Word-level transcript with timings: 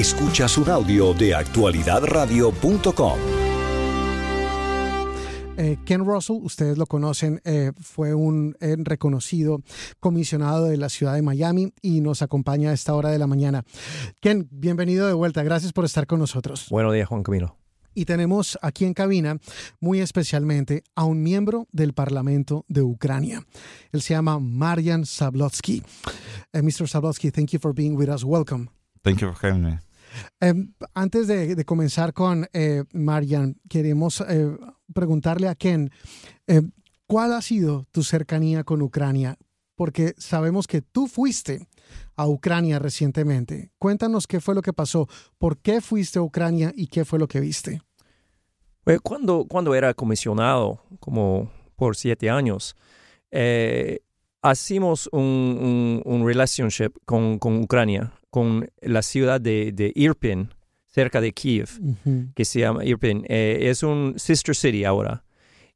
Escuchas 0.00 0.56
un 0.56 0.70
audio 0.70 1.12
de 1.12 1.34
actualidadradio.com. 1.34 3.18
Eh, 5.58 5.76
Ken 5.84 6.06
Russell, 6.06 6.38
ustedes 6.40 6.78
lo 6.78 6.86
conocen, 6.86 7.42
eh, 7.44 7.72
fue 7.78 8.14
un 8.14 8.56
eh, 8.60 8.76
reconocido 8.78 9.60
comisionado 10.00 10.64
de 10.64 10.78
la 10.78 10.88
ciudad 10.88 11.16
de 11.16 11.20
Miami 11.20 11.74
y 11.82 12.00
nos 12.00 12.22
acompaña 12.22 12.70
a 12.70 12.72
esta 12.72 12.94
hora 12.94 13.10
de 13.10 13.18
la 13.18 13.26
mañana. 13.26 13.62
Ken, 14.20 14.48
bienvenido 14.50 15.06
de 15.06 15.12
vuelta. 15.12 15.42
Gracias 15.42 15.74
por 15.74 15.84
estar 15.84 16.06
con 16.06 16.18
nosotros. 16.18 16.68
Buenos 16.70 16.94
días, 16.94 17.06
Juan 17.06 17.22
Camilo. 17.22 17.58
Y 17.92 18.06
tenemos 18.06 18.58
aquí 18.62 18.86
en 18.86 18.94
cabina, 18.94 19.36
muy 19.80 20.00
especialmente, 20.00 20.82
a 20.94 21.04
un 21.04 21.22
miembro 21.22 21.66
del 21.72 21.92
Parlamento 21.92 22.64
de 22.68 22.80
Ucrania. 22.80 23.44
Él 23.92 24.00
se 24.00 24.14
llama 24.14 24.38
Marian 24.38 25.04
Sablotsky. 25.04 25.82
Mr. 26.54 26.88
Sablotsky, 26.88 27.30
thank 27.30 27.50
you 27.50 27.60
for 27.60 27.74
being 27.74 27.98
with 27.98 28.08
us. 28.08 28.24
Welcome. 28.24 28.70
Thank 29.02 29.20
you 29.20 29.32
for 29.32 29.46
having 29.46 29.62
me. 29.62 29.89
Um, 30.40 30.72
antes 30.94 31.26
de, 31.26 31.54
de, 31.54 31.64
comenzar 31.64 32.12
con 32.12 32.48
eh, 32.52 32.84
Marian, 32.92 33.56
queremos 33.68 34.20
eh, 34.22 34.56
preguntarle 34.92 35.48
a 35.48 35.54
Ken, 35.54 35.90
eh, 36.46 36.62
¿cuál 37.06 37.32
ha 37.32 37.42
sido 37.42 37.86
tu 37.92 38.02
cercanía 38.02 38.64
con 38.64 38.82
Ucrania? 38.82 39.36
Porque 39.74 40.14
sabemos 40.18 40.66
que 40.66 40.82
tú 40.82 41.06
fuiste 41.06 41.66
a 42.16 42.26
Ucrania 42.26 42.78
recientemente. 42.78 43.70
Cuéntanos 43.78 44.26
qué 44.26 44.40
fue 44.40 44.54
lo 44.54 44.62
que 44.62 44.72
pasó, 44.72 45.08
por 45.38 45.58
qué 45.58 45.80
fuiste 45.80 46.18
a 46.18 46.22
Ucrania 46.22 46.72
y 46.74 46.88
qué 46.88 47.04
fue 47.04 47.18
lo 47.18 47.28
que 47.28 47.40
viste. 47.40 47.82
Pues 48.84 49.00
cuando, 49.00 49.46
cuando 49.46 49.74
era 49.74 49.94
comisionado, 49.94 50.82
como 51.00 51.50
por 51.76 51.96
siete 51.96 52.28
años, 52.28 52.76
eh, 53.30 54.00
hicimos 54.42 55.08
un, 55.12 55.22
un, 55.22 56.02
un 56.04 56.26
relationship 56.26 56.92
con, 57.04 57.38
con 57.38 57.62
Ucrania 57.62 58.12
con 58.30 58.70
la 58.80 59.02
ciudad 59.02 59.40
de, 59.40 59.72
de 59.72 59.92
Irpin, 59.94 60.50
cerca 60.86 61.20
de 61.20 61.32
Kiev, 61.32 61.68
uh 61.80 61.94
-huh. 62.04 62.34
que 62.34 62.44
se 62.44 62.60
llama 62.60 62.84
Irpin. 62.84 63.24
Eh, 63.28 63.68
es 63.70 63.82
un 63.82 64.14
sister 64.16 64.54
city 64.54 64.84
ahora. 64.84 65.24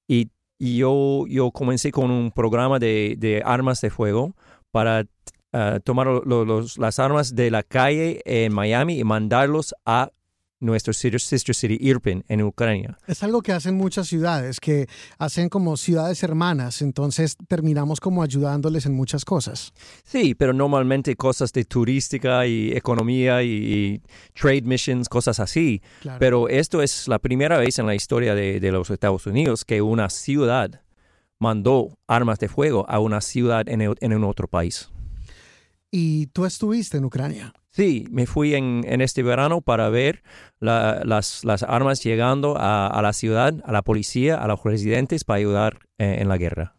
Y, 0.09 0.31
y, 0.59 0.77
yo, 0.79 1.25
yo 1.29 1.51
comencé 1.51 1.91
con 1.91 2.11
un 2.11 2.31
programa 2.31 2.79
de, 2.79 3.17
de 3.19 3.43
armas 3.45 3.81
de 3.81 3.91
fuego 3.91 4.35
para 4.71 5.07
uh, 5.53 5.81
tomar 5.85 6.07
lo, 6.07 6.45
los, 6.45 6.79
las 6.79 6.99
armas 6.99 7.35
de 7.35 7.51
la 7.51 7.63
calle 7.63 8.21
en 8.25 8.53
Miami 8.53 8.99
y 8.99 9.05
mandarlos 9.05 9.75
a 9.85 10.11
nuestro 10.61 10.93
sister 10.93 11.55
city 11.55 11.79
Irpin 11.81 12.25
en 12.29 12.43
Ucrania. 12.43 12.97
Es 13.07 13.23
algo 13.23 13.43
que 13.43 13.53
hacen 13.53 13.75
muchas 13.77 14.09
ciudades, 14.09 14.61
que 14.61 14.87
hacen 15.19 15.49
como 15.49 15.77
ciudades 15.77 16.23
hermanas, 16.23 16.83
entonces 16.83 17.37
terminamos 17.49 18.01
como 18.01 18.23
ayudándoles 18.23 18.87
en 18.87 18.95
muchas 18.95 19.25
cosas. 19.25 19.73
Sí, 20.05 20.35
pero 20.35 20.53
normalmente 20.53 21.17
cosas 21.17 21.53
de 21.53 21.65
turística 21.65 22.47
y 22.47 22.73
economía 22.73 23.43
y, 23.43 23.49
y 23.49 24.03
trade 24.33 24.63
missions, 24.63 25.09
cosas 25.09 25.41
así. 25.41 25.83
Claro. 26.01 26.19
Pero 26.19 26.49
esto 26.49 26.83
es 26.83 27.09
la 27.09 27.19
primera 27.19 27.59
vez 27.59 27.79
en 27.79 27.87
la 27.87 27.95
historia 27.95 28.35
de, 28.35 28.61
de, 28.61 28.73
los 28.73 28.91
Estados 28.91 29.27
Unidos 29.27 29.65
que 29.65 29.83
una 29.83 30.09
ciudad 30.11 30.83
mandó 31.39 31.99
armas 32.07 32.39
de 32.39 32.49
fuego 32.49 32.87
a 32.89 32.99
una 33.01 33.21
ciudad 33.21 33.69
en, 33.69 33.81
el, 33.83 33.95
en 34.01 34.15
un 34.15 34.25
otro 34.25 34.49
país. 34.49 34.91
¿Y 35.97 36.27
tú 36.27 36.45
estuviste 36.45 36.97
en 36.97 37.05
Ucrania? 37.05 37.55
Sí, 37.71 38.09
me 38.11 38.27
fui 38.27 38.57
en, 38.57 38.85
en 38.85 39.01
este 39.01 39.23
verano 39.23 39.61
para 39.61 39.91
ver 39.91 40.25
la, 40.59 41.03
las, 41.05 41.45
las, 41.45 41.63
armas 41.63 42.03
llegando 42.03 42.57
a, 42.59 42.89
a, 42.89 43.01
la 43.01 43.13
ciudad, 43.13 43.55
a 43.65 43.71
la 43.71 43.83
policía, 43.83 44.35
a 44.35 44.49
los 44.49 44.61
residentes 44.65 45.23
para 45.23 45.37
ayudar 45.39 45.79
eh, 45.99 46.17
en 46.19 46.27
la 46.27 46.37
guerra. 46.37 46.75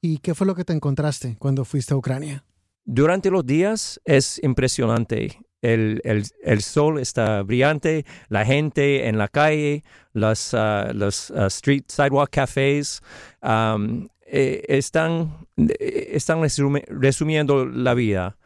¿Y 0.00 0.18
qué 0.18 0.34
fue 0.34 0.48
lo 0.48 0.56
que 0.56 0.64
te 0.64 0.72
encontraste 0.72 1.36
cuando 1.38 1.64
fuiste 1.64 1.94
a 1.94 1.96
Ucrania? 1.96 2.44
Durante 2.84 3.30
los 3.30 3.46
días 3.46 4.00
es 4.04 4.40
impresionante. 4.42 5.38
El, 5.62 6.00
el, 6.02 6.24
el 6.42 6.60
sol 6.60 6.98
está 6.98 7.42
brillante, 7.42 8.04
la 8.28 8.44
gente 8.44 9.06
en 9.06 9.16
la 9.16 9.28
calle, 9.28 9.84
los, 10.12 10.52
uh, 10.54 10.92
los 10.92 11.30
uh, 11.30 11.46
street 11.46 11.84
sidewalk 11.86 12.30
cafés 12.30 13.00
um, 13.44 14.08
eh, 14.26 14.64
están, 14.66 15.46
eh, 15.56 16.10
están 16.14 16.42
resumi 16.42 16.80
resumiendo 16.88 17.64
la 17.64 17.94
vida 17.94 18.36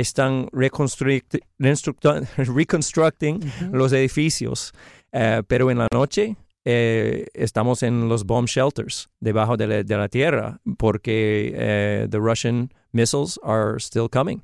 están 0.00 0.48
reconstruct 0.52 1.36
reconstructing 2.36 3.36
uh 3.36 3.40
-huh. 3.40 3.72
los 3.72 3.92
edificios, 3.92 4.72
uh, 5.12 5.42
pero 5.46 5.70
en 5.70 5.78
la 5.78 5.88
noche 5.92 6.36
eh, 6.64 7.26
estamos 7.32 7.82
en 7.82 8.08
los 8.08 8.24
bomb 8.24 8.48
shelters 8.48 9.08
debajo 9.20 9.56
de 9.56 9.66
la, 9.66 9.82
de 9.82 9.96
la 9.96 10.08
tierra 10.08 10.60
porque 10.76 11.52
uh, 11.54 12.08
the 12.10 12.18
Russian 12.18 12.70
missiles 12.92 13.38
are 13.42 13.78
still 13.78 14.08
coming. 14.08 14.42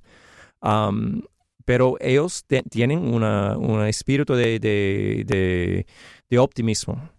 Um, 0.62 1.23
pero 1.65 1.97
ellos 2.01 2.45
tienen 2.71 2.99
un 2.99 3.87
espíritu 3.87 4.35
de, 4.35 4.59
de, 4.59 5.25
de, 5.27 5.87
de 6.29 6.39
optimismo. 6.39 7.11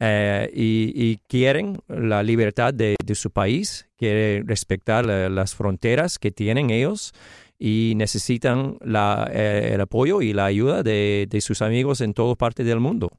Eh, 0.00 0.48
y, 0.54 0.92
y, 0.94 1.18
quieren 1.26 1.78
la 1.88 2.22
libertad 2.22 2.72
de, 2.72 2.94
de, 3.04 3.14
su 3.16 3.30
país, 3.32 3.88
quieren 3.96 4.46
respetar 4.46 5.04
la, 5.04 5.28
las 5.28 5.56
fronteras 5.56 6.18
que 6.20 6.30
tienen 6.30 6.70
ellos 6.70 7.12
y 7.58 7.94
necesitan 7.96 8.78
la, 8.80 9.28
eh, 9.32 9.72
el 9.74 9.80
apoyo 9.80 10.22
y 10.22 10.32
la 10.32 10.46
ayuda 10.46 10.82
de, 10.82 11.26
de 11.28 11.40
sus 11.40 11.60
amigos 11.62 12.00
en 12.00 12.14
todas 12.14 12.36
partes 12.36 12.64
del 12.64 12.80
mundo. 12.80 13.10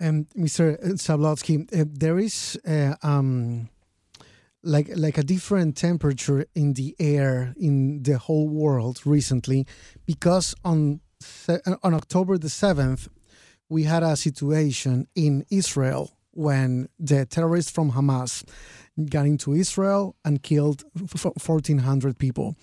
Um, 0.00 0.26
Mr. 0.36 0.78
Sablotsky, 0.96 1.66
uh, 1.72 1.84
there 1.92 2.20
is 2.20 2.58
uh, 2.64 2.94
um, 3.02 3.68
like 4.62 4.88
like 4.96 5.18
a 5.18 5.24
different 5.24 5.76
temperature 5.76 6.46
in 6.54 6.74
the 6.74 6.94
air 7.00 7.52
in 7.58 8.02
the 8.04 8.16
whole 8.16 8.48
world 8.48 9.00
recently, 9.04 9.66
because 10.06 10.54
on 10.64 11.00
on 11.82 11.94
October 11.94 12.38
the 12.38 12.48
seventh, 12.48 13.08
we 13.68 13.84
had 13.84 14.04
a 14.04 14.14
situation 14.16 15.08
in 15.16 15.44
Israel 15.50 16.12
when 16.30 16.88
the 17.00 17.26
terrorists 17.26 17.72
from 17.72 17.92
Hamas 17.92 18.44
got 19.10 19.26
into 19.26 19.52
Israel 19.52 20.14
and 20.24 20.42
killed 20.42 20.84
1,400 20.94 22.18
people 22.18 22.54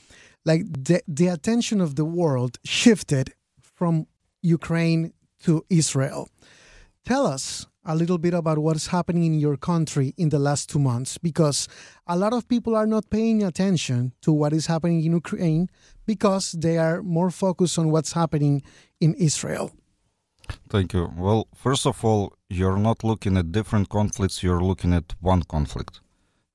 like 0.46 0.64
the, 0.72 1.02
the 1.08 1.28
attention 1.28 1.82
of 1.82 1.96
the 1.96 2.06
world 2.06 2.58
shifted 2.64 3.34
from 3.60 4.08
Ukraine 4.42 5.14
to 5.44 5.66
Israel. 5.70 6.30
Tell 7.04 7.26
us 7.26 7.68
a 7.86 7.96
little 7.96 8.18
bit 8.18 8.34
about 8.34 8.58
what's 8.58 8.88
happening 8.88 9.24
in 9.26 9.40
your 9.40 9.58
country 9.58 10.14
in 10.18 10.30
the 10.30 10.40
last 10.40 10.70
two 10.70 10.80
months 10.80 11.18
because 11.18 11.68
a 12.08 12.18
lot 12.18 12.34
of 12.34 12.48
people 12.48 12.76
are 12.76 12.88
not 12.88 13.10
paying 13.10 13.44
attention 13.44 14.14
to 14.22 14.32
what 14.32 14.54
is 14.54 14.66
happening 14.66 15.04
in 15.04 15.12
Ukraine 15.12 15.70
because 16.06 16.54
they 16.54 16.78
are 16.78 17.04
more 17.04 17.30
focused 17.30 17.78
on 17.78 17.92
what's 17.92 18.14
happening 18.14 18.64
in 19.00 19.14
Israel. 19.16 19.72
Thank 20.70 20.94
you. 20.94 21.12
Well, 21.18 21.48
first 21.56 21.86
of 21.86 22.04
all, 22.04 22.34
you're 22.50 22.78
not 22.78 23.04
looking 23.04 23.38
at 23.38 23.52
different 23.52 23.90
conflicts, 23.90 24.44
you're 24.44 24.62
looking 24.62 24.94
at 24.94 25.14
one 25.20 25.44
conflict. 25.44 26.02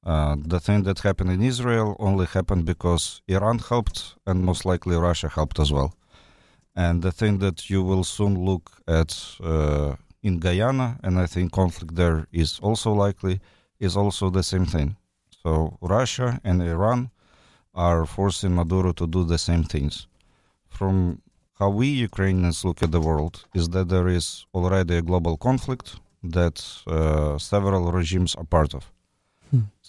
Uh, 0.04 0.36
the 0.38 0.60
thing 0.60 0.82
that 0.84 1.00
happened 1.00 1.30
in 1.30 1.42
Israel 1.42 1.94
only 1.98 2.26
happened 2.26 2.64
because 2.64 3.20
Iran 3.28 3.58
helped, 3.58 4.14
and 4.26 4.44
most 4.44 4.64
likely 4.64 4.96
Russia 4.96 5.28
helped 5.28 5.58
as 5.58 5.70
well. 5.72 5.94
And 6.74 7.02
the 7.02 7.12
thing 7.12 7.38
that 7.38 7.68
you 7.68 7.82
will 7.82 8.04
soon 8.04 8.42
look 8.44 8.70
at 8.88 9.10
uh, 9.42 9.96
in 10.22 10.38
Guyana, 10.38 10.98
and 11.02 11.18
I 11.18 11.26
think 11.26 11.52
conflict 11.52 11.96
there 11.96 12.26
is 12.32 12.58
also 12.62 12.92
likely, 12.92 13.40
is 13.78 13.96
also 13.96 14.30
the 14.30 14.42
same 14.42 14.64
thing. 14.64 14.96
So 15.42 15.78
Russia 15.80 16.40
and 16.44 16.62
Iran 16.62 17.10
are 17.74 18.06
forcing 18.06 18.54
Maduro 18.54 18.92
to 18.92 19.06
do 19.06 19.24
the 19.24 19.38
same 19.38 19.64
things. 19.64 20.06
From 20.68 21.20
how 21.58 21.68
we 21.68 21.88
Ukrainians 21.88 22.64
look 22.64 22.82
at 22.82 22.90
the 22.92 23.00
world, 23.00 23.44
is 23.54 23.68
that 23.70 23.88
there 23.88 24.08
is 24.08 24.46
already 24.54 24.96
a 24.96 25.02
global 25.02 25.36
conflict 25.36 25.96
that 26.22 26.56
uh, 26.86 27.36
several 27.38 27.92
regimes 27.92 28.34
are 28.34 28.44
part 28.44 28.74
of. 28.74 28.90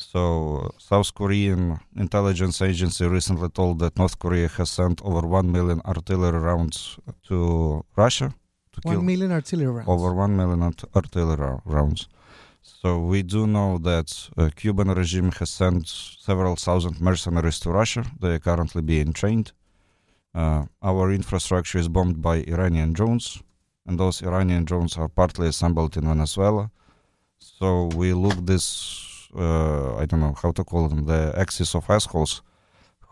So, 0.01 0.71
South 0.79 1.13
Korean 1.13 1.79
intelligence 1.95 2.61
agency 2.61 3.05
recently 3.05 3.49
told 3.49 3.79
that 3.79 3.97
North 3.97 4.17
Korea 4.17 4.47
has 4.47 4.69
sent 4.71 4.99
over 5.03 5.27
1 5.27 5.51
million 5.51 5.79
artillery 5.85 6.39
rounds 6.39 6.97
to 7.27 7.85
Russia. 7.95 8.33
To 8.73 8.81
1 8.83 9.05
million 9.05 9.31
artillery 9.31 9.71
rounds. 9.71 9.87
Over 9.87 10.13
1 10.13 10.35
million 10.35 10.63
art- 10.63 10.83
artillery 10.95 11.59
rounds. 11.65 12.07
So, 12.63 12.99
we 12.99 13.21
do 13.21 13.45
know 13.45 13.77
that 13.77 14.29
uh, 14.37 14.49
Cuban 14.55 14.89
regime 14.89 15.31
has 15.33 15.51
sent 15.51 15.87
several 15.87 16.55
thousand 16.55 16.99
mercenaries 16.99 17.59
to 17.59 17.69
Russia. 17.69 18.03
They 18.19 18.33
are 18.33 18.39
currently 18.39 18.81
being 18.81 19.13
trained. 19.13 19.51
Uh, 20.33 20.65
our 20.81 21.11
infrastructure 21.11 21.77
is 21.77 21.87
bombed 21.89 22.21
by 22.21 22.37
Iranian 22.47 22.93
drones, 22.93 23.41
and 23.85 23.99
those 23.99 24.23
Iranian 24.23 24.65
drones 24.65 24.97
are 24.97 25.09
partly 25.09 25.47
assembled 25.47 25.95
in 25.95 26.07
Venezuela. 26.07 26.71
So, 27.37 27.89
we 27.95 28.13
look 28.13 28.45
this 28.45 29.10
uh, 29.35 29.97
I 29.97 30.05
don't 30.05 30.19
know 30.19 30.35
how 30.41 30.51
to 30.51 30.63
call 30.63 30.87
them, 30.87 31.05
the 31.05 31.33
axis 31.37 31.75
of 31.75 31.89
assholes 31.89 32.41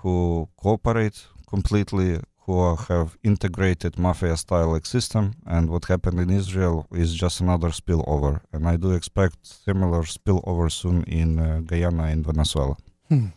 who 0.01 0.47
cooperate 0.57 1.27
completely, 1.47 2.19
who 2.45 2.75
have 2.75 3.17
integrated 3.23 3.97
mafia-style 3.97 4.71
like 4.71 4.85
system, 4.85 5.33
and 5.45 5.69
what 5.69 5.85
happened 5.85 6.19
in 6.19 6.29
Israel 6.29 6.87
is 6.91 7.13
just 7.13 7.41
another 7.41 7.69
spillover. 7.69 8.41
And 8.53 8.67
I 8.67 8.77
do 8.77 8.91
expect 8.91 9.45
similar 9.45 10.03
spillover 10.03 10.71
soon 10.71 11.03
in 11.03 11.39
uh, 11.39 11.61
Guyana 11.65 12.03
and 12.03 12.25
Venezuela. 12.25 12.75
Hmm. 13.09 13.27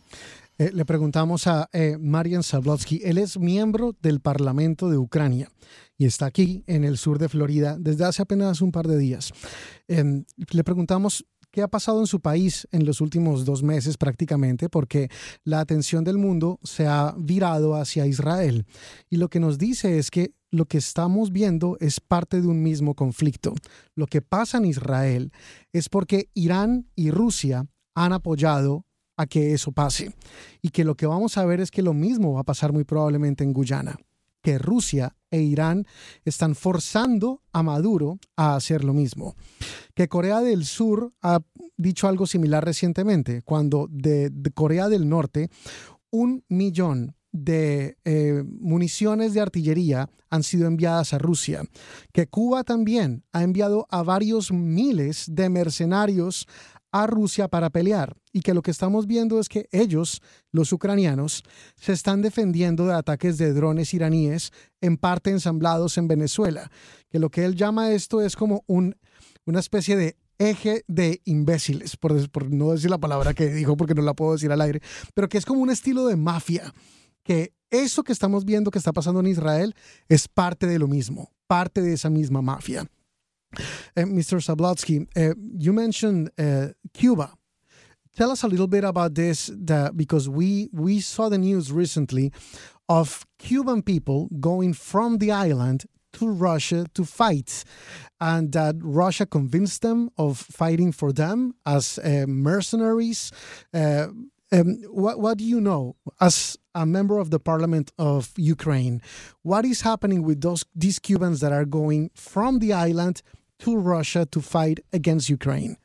Eh, 0.59 0.71
le 0.71 0.85
preguntamos 0.85 1.47
a 1.47 1.67
eh, 1.73 1.97
Marian 1.99 2.43
Sablotsky. 2.43 3.01
Él 3.03 3.17
es 3.17 3.39
miembro 3.39 3.95
del 4.01 4.19
Parlamento 4.19 4.89
de 4.89 4.97
Ucrania 4.97 5.49
y 5.97 6.05
está 6.05 6.27
aquí 6.27 6.63
en 6.67 6.83
el 6.83 6.97
sur 6.97 7.17
de 7.17 7.27
Florida 7.27 7.77
desde 7.79 8.05
hace 8.05 8.21
apenas 8.21 8.61
un 8.61 8.71
par 8.71 8.87
de 8.87 8.97
días. 8.97 9.31
Em, 9.87 10.25
le 10.51 10.63
preguntamos 10.63 11.25
qué 11.53 11.61
ha 11.61 11.67
pasado 11.67 11.99
en 11.99 12.07
su 12.07 12.19
país 12.19 12.67
en 12.71 12.83
los 12.83 12.99
últimos 12.99 13.45
dos 13.45 13.61
meses 13.61 13.95
prácticamente, 13.95 14.69
porque 14.69 15.09
la 15.45 15.59
atención 15.59 16.03
del 16.03 16.17
mundo 16.17 16.59
se 16.63 16.87
ha 16.87 17.13
virado 17.15 17.75
hacia 17.75 18.07
Israel. 18.07 18.65
Y 19.07 19.17
lo 19.17 19.29
que 19.29 19.39
nos 19.39 19.59
dice 19.59 19.99
es 19.99 20.09
que 20.09 20.33
lo 20.49 20.65
que 20.65 20.79
estamos 20.79 21.31
viendo 21.31 21.77
es 21.79 21.99
parte 21.99 22.41
de 22.41 22.47
un 22.47 22.63
mismo 22.63 22.95
conflicto. 22.95 23.53
Lo 23.95 24.07
que 24.07 24.23
pasa 24.23 24.57
en 24.57 24.65
Israel 24.65 25.31
es 25.71 25.89
porque 25.89 26.29
Irán 26.33 26.89
y 26.95 27.11
Rusia 27.11 27.67
han 27.93 28.13
apoyado 28.13 28.87
a 29.15 29.27
que 29.27 29.53
eso 29.53 29.71
pase. 29.71 30.11
Y 30.63 30.69
que 30.69 30.83
lo 30.83 30.95
que 30.95 31.05
vamos 31.05 31.37
a 31.37 31.45
ver 31.45 31.59
es 31.59 31.69
que 31.69 31.83
lo 31.83 31.93
mismo 31.93 32.33
va 32.33 32.41
a 32.41 32.45
pasar 32.45 32.73
muy 32.73 32.83
probablemente 32.83 33.43
en 33.43 33.53
Guyana 33.53 33.99
que 34.43 34.59
Rusia 34.59 35.15
e 35.31 35.41
Irán 35.41 35.87
están 36.25 36.53
forzando 36.53 37.41
a 37.53 37.63
Maduro 37.63 38.19
a 38.35 38.55
hacer 38.55 38.83
lo 38.83 38.93
mismo. 38.93 39.35
Que 39.95 40.07
Corea 40.07 40.41
del 40.41 40.65
Sur 40.65 41.11
ha 41.23 41.39
dicho 41.77 42.07
algo 42.07 42.27
similar 42.27 42.63
recientemente, 42.63 43.41
cuando 43.41 43.87
de, 43.89 44.31
Corea 44.53 44.89
del 44.89 45.09
Norte 45.09 45.49
un 46.11 46.43
millón 46.49 47.15
de 47.31 47.97
eh, 48.05 48.43
municiones 48.45 49.33
de 49.33 49.41
artillería 49.41 50.07
han 50.29 50.43
sido 50.43 50.67
enviadas 50.67 51.13
a 51.13 51.17
Rusia, 51.17 51.63
que 52.11 52.27
Cuba 52.27 52.63
también 52.63 53.23
ha 53.33 53.41
enviado 53.41 53.87
a 53.89 54.03
varios 54.03 54.51
miles 54.51 55.25
de 55.27 55.49
mercenarios 55.49 56.47
a 56.93 57.07
Rusia 57.07 57.47
para 57.47 57.71
pelear 57.71 58.15
y 58.31 58.41
que 58.41 58.53
lo 58.53 58.61
que 58.61 58.71
estamos 58.71 59.07
viendo 59.07 59.39
es 59.39 59.49
que 59.49 59.67
ellos, 59.71 60.21
los 60.51 60.71
ucranianos, 60.71 61.43
se 61.75 61.91
están 61.91 62.21
defendiendo 62.21 62.85
de 62.85 62.93
ataques 62.93 63.37
de 63.39 63.51
drones 63.51 63.93
iraníes 63.95 64.51
en 64.79 64.97
parte 64.97 65.31
ensamblados 65.31 65.97
en 65.97 66.07
Venezuela, 66.07 66.71
que 67.09 67.19
lo 67.19 67.29
que 67.29 67.45
él 67.45 67.55
llama 67.55 67.91
esto 67.91 68.21
es 68.21 68.35
como 68.35 68.63
un, 68.67 68.95
una 69.45 69.59
especie 69.59 69.97
de 69.97 70.17
eje 70.37 70.85
de 70.87 71.19
imbéciles, 71.25 71.97
por, 71.97 72.29
por 72.29 72.51
no 72.51 72.71
decir 72.71 72.91
la 72.91 72.99
palabra 72.99 73.33
que 73.33 73.47
dijo 73.47 73.75
porque 73.75 73.95
no 73.95 74.03
la 74.03 74.13
puedo 74.13 74.33
decir 74.33 74.51
al 74.51 74.61
aire, 74.61 74.79
pero 75.15 75.27
que 75.27 75.39
es 75.39 75.45
como 75.45 75.61
un 75.61 75.71
estilo 75.71 76.05
de 76.05 76.15
mafia, 76.15 76.73
que 77.23 77.53
eso 77.71 78.03
que 78.03 78.13
estamos 78.13 78.45
viendo 78.45 78.69
que 78.69 78.77
está 78.77 78.93
pasando 78.93 79.19
en 79.19 79.27
Israel 79.27 79.73
es 80.09 80.27
parte 80.27 80.67
de 80.67 80.77
lo 80.77 80.87
mismo, 80.87 81.31
parte 81.47 81.81
de 81.81 81.93
esa 81.93 82.11
misma 82.11 82.43
mafia. 82.43 82.87
Uh, 83.95 84.01
Mr. 84.01 84.39
Sablotsky, 84.41 85.07
uh, 85.15 85.33
you 85.57 85.73
mentioned 85.73 86.29
uh, 86.37 86.67
Cuba. 86.93 87.33
Tell 88.15 88.29
us 88.29 88.43
a 88.43 88.47
little 88.47 88.67
bit 88.67 88.83
about 88.83 89.15
this, 89.15 89.47
the, 89.47 89.91
because 89.95 90.29
we 90.29 90.69
we 90.71 90.99
saw 90.99 91.29
the 91.29 91.37
news 91.37 91.71
recently 91.71 92.31
of 92.87 93.25
Cuban 93.39 93.81
people 93.81 94.29
going 94.39 94.73
from 94.73 95.17
the 95.17 95.31
island 95.31 95.85
to 96.13 96.27
Russia 96.27 96.85
to 96.93 97.05
fight, 97.05 97.63
and 98.21 98.51
that 98.51 98.75
Russia 98.81 99.25
convinced 99.25 99.81
them 99.81 100.09
of 100.17 100.37
fighting 100.37 100.91
for 100.91 101.11
them 101.11 101.55
as 101.65 101.97
uh, 101.99 102.25
mercenaries. 102.27 103.31
Uh, 103.73 104.07
um, 104.51 104.77
what, 104.91 105.19
what 105.19 105.39
do 105.39 105.43
you 105.43 105.59
know 105.59 105.95
as 106.21 106.57
a 106.75 106.85
member 106.85 107.17
of 107.17 107.31
the 107.31 107.39
parliament 107.39 107.91
of 107.97 108.31
Ukraine? 108.37 109.01
What 109.41 109.65
is 109.65 109.81
happening 109.81 110.21
with 110.21 110.41
those 110.41 110.63
these 110.75 110.99
Cubans 110.99 111.39
that 111.39 111.51
are 111.51 111.65
going 111.65 112.11
from 112.13 112.59
the 112.59 112.73
island 112.73 113.23
to 113.59 113.77
Russia 113.77 114.25
to 114.25 114.41
fight 114.41 114.79
against 114.91 115.29
Ukraine? 115.29 115.77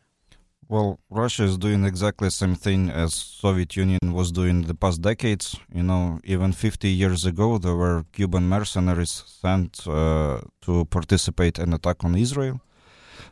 Well, 0.70 0.98
Russia 1.08 1.44
is 1.44 1.56
doing 1.56 1.84
exactly 1.84 2.28
the 2.28 2.32
same 2.42 2.54
thing 2.54 2.90
as 2.90 3.14
Soviet 3.14 3.74
Union 3.74 4.12
was 4.12 4.30
doing 4.30 4.62
the 4.62 4.74
past 4.74 5.00
decades. 5.00 5.56
You 5.72 5.82
know, 5.82 6.20
even 6.24 6.52
50 6.52 6.88
years 6.88 7.24
ago, 7.24 7.56
there 7.56 7.74
were 7.74 8.04
Cuban 8.12 8.46
mercenaries 8.50 9.24
sent 9.26 9.86
uh, 9.86 10.42
to 10.62 10.84
participate 10.84 11.58
in 11.58 11.72
attack 11.72 12.04
on 12.04 12.14
Israel. 12.16 12.60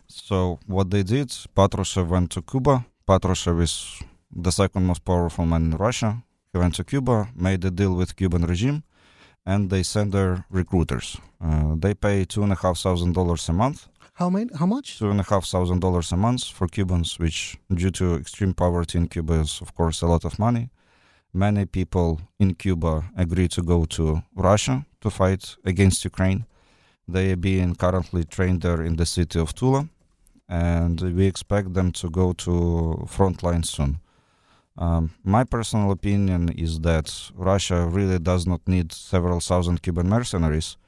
So 0.06 0.60
what 0.66 0.90
they 0.90 1.02
did, 1.02 1.28
Patrushev 1.54 2.08
went 2.08 2.30
to 2.30 2.40
Cuba. 2.40 2.86
Patrushev 3.06 3.60
is 3.60 4.00
the 4.34 4.50
second 4.50 4.86
most 4.86 5.04
powerful 5.04 5.44
man 5.44 5.72
in 5.72 5.76
Russia. 5.76 6.22
He 6.54 6.58
went 6.58 6.74
to 6.76 6.84
Cuba, 6.84 7.28
made 7.36 7.62
a 7.66 7.70
deal 7.70 7.94
with 7.94 8.16
Cuban 8.16 8.46
regime, 8.46 8.82
and 9.44 9.68
they 9.68 9.82
send 9.82 10.12
their 10.12 10.46
recruiters. 10.48 11.18
Uh, 11.38 11.74
they 11.76 11.92
pay 11.92 12.24
two 12.24 12.42
and 12.42 12.52
a 12.52 12.56
half 12.56 12.78
thousand 12.78 13.12
dollars 13.12 13.46
a 13.50 13.52
month 13.52 13.88
how 14.16 14.30
many? 14.30 14.50
How 14.58 14.64
much? 14.64 14.98
Two 14.98 15.10
and 15.10 15.20
a 15.20 15.22
half 15.22 15.44
thousand 15.44 15.80
dollars 15.80 16.10
a 16.10 16.16
month 16.16 16.44
for 16.44 16.66
Cubans, 16.66 17.18
which, 17.18 17.58
due 17.72 17.90
to 17.90 18.14
extreme 18.14 18.54
poverty 18.54 18.96
in 18.98 19.08
Cuba, 19.08 19.34
is 19.34 19.60
of 19.60 19.74
course 19.74 20.00
a 20.00 20.06
lot 20.06 20.24
of 20.24 20.38
money. 20.38 20.70
Many 21.34 21.66
people 21.66 22.22
in 22.38 22.54
Cuba 22.54 23.04
agree 23.14 23.48
to 23.48 23.62
go 23.62 23.84
to 23.84 24.22
Russia 24.34 24.86
to 25.02 25.10
fight 25.10 25.56
against 25.66 26.02
Ukraine. 26.04 26.46
They 27.06 27.32
are 27.32 27.36
being 27.36 27.74
currently 27.74 28.24
trained 28.24 28.62
there 28.62 28.82
in 28.82 28.96
the 28.96 29.04
city 29.04 29.38
of 29.38 29.54
Tula, 29.54 29.86
and 30.48 30.98
we 31.16 31.26
expect 31.26 31.74
them 31.74 31.92
to 31.92 32.08
go 32.08 32.32
to 32.32 33.04
front 33.06 33.42
line 33.42 33.64
soon. 33.64 34.00
Um, 34.78 35.10
my 35.24 35.44
personal 35.44 35.90
opinion 35.90 36.48
is 36.48 36.80
that 36.80 37.30
Russia 37.34 37.86
really 37.86 38.18
does 38.18 38.46
not 38.46 38.66
need 38.66 38.92
several 38.92 39.40
thousand 39.40 39.82
Cuban 39.82 40.08
mercenaries 40.08 40.78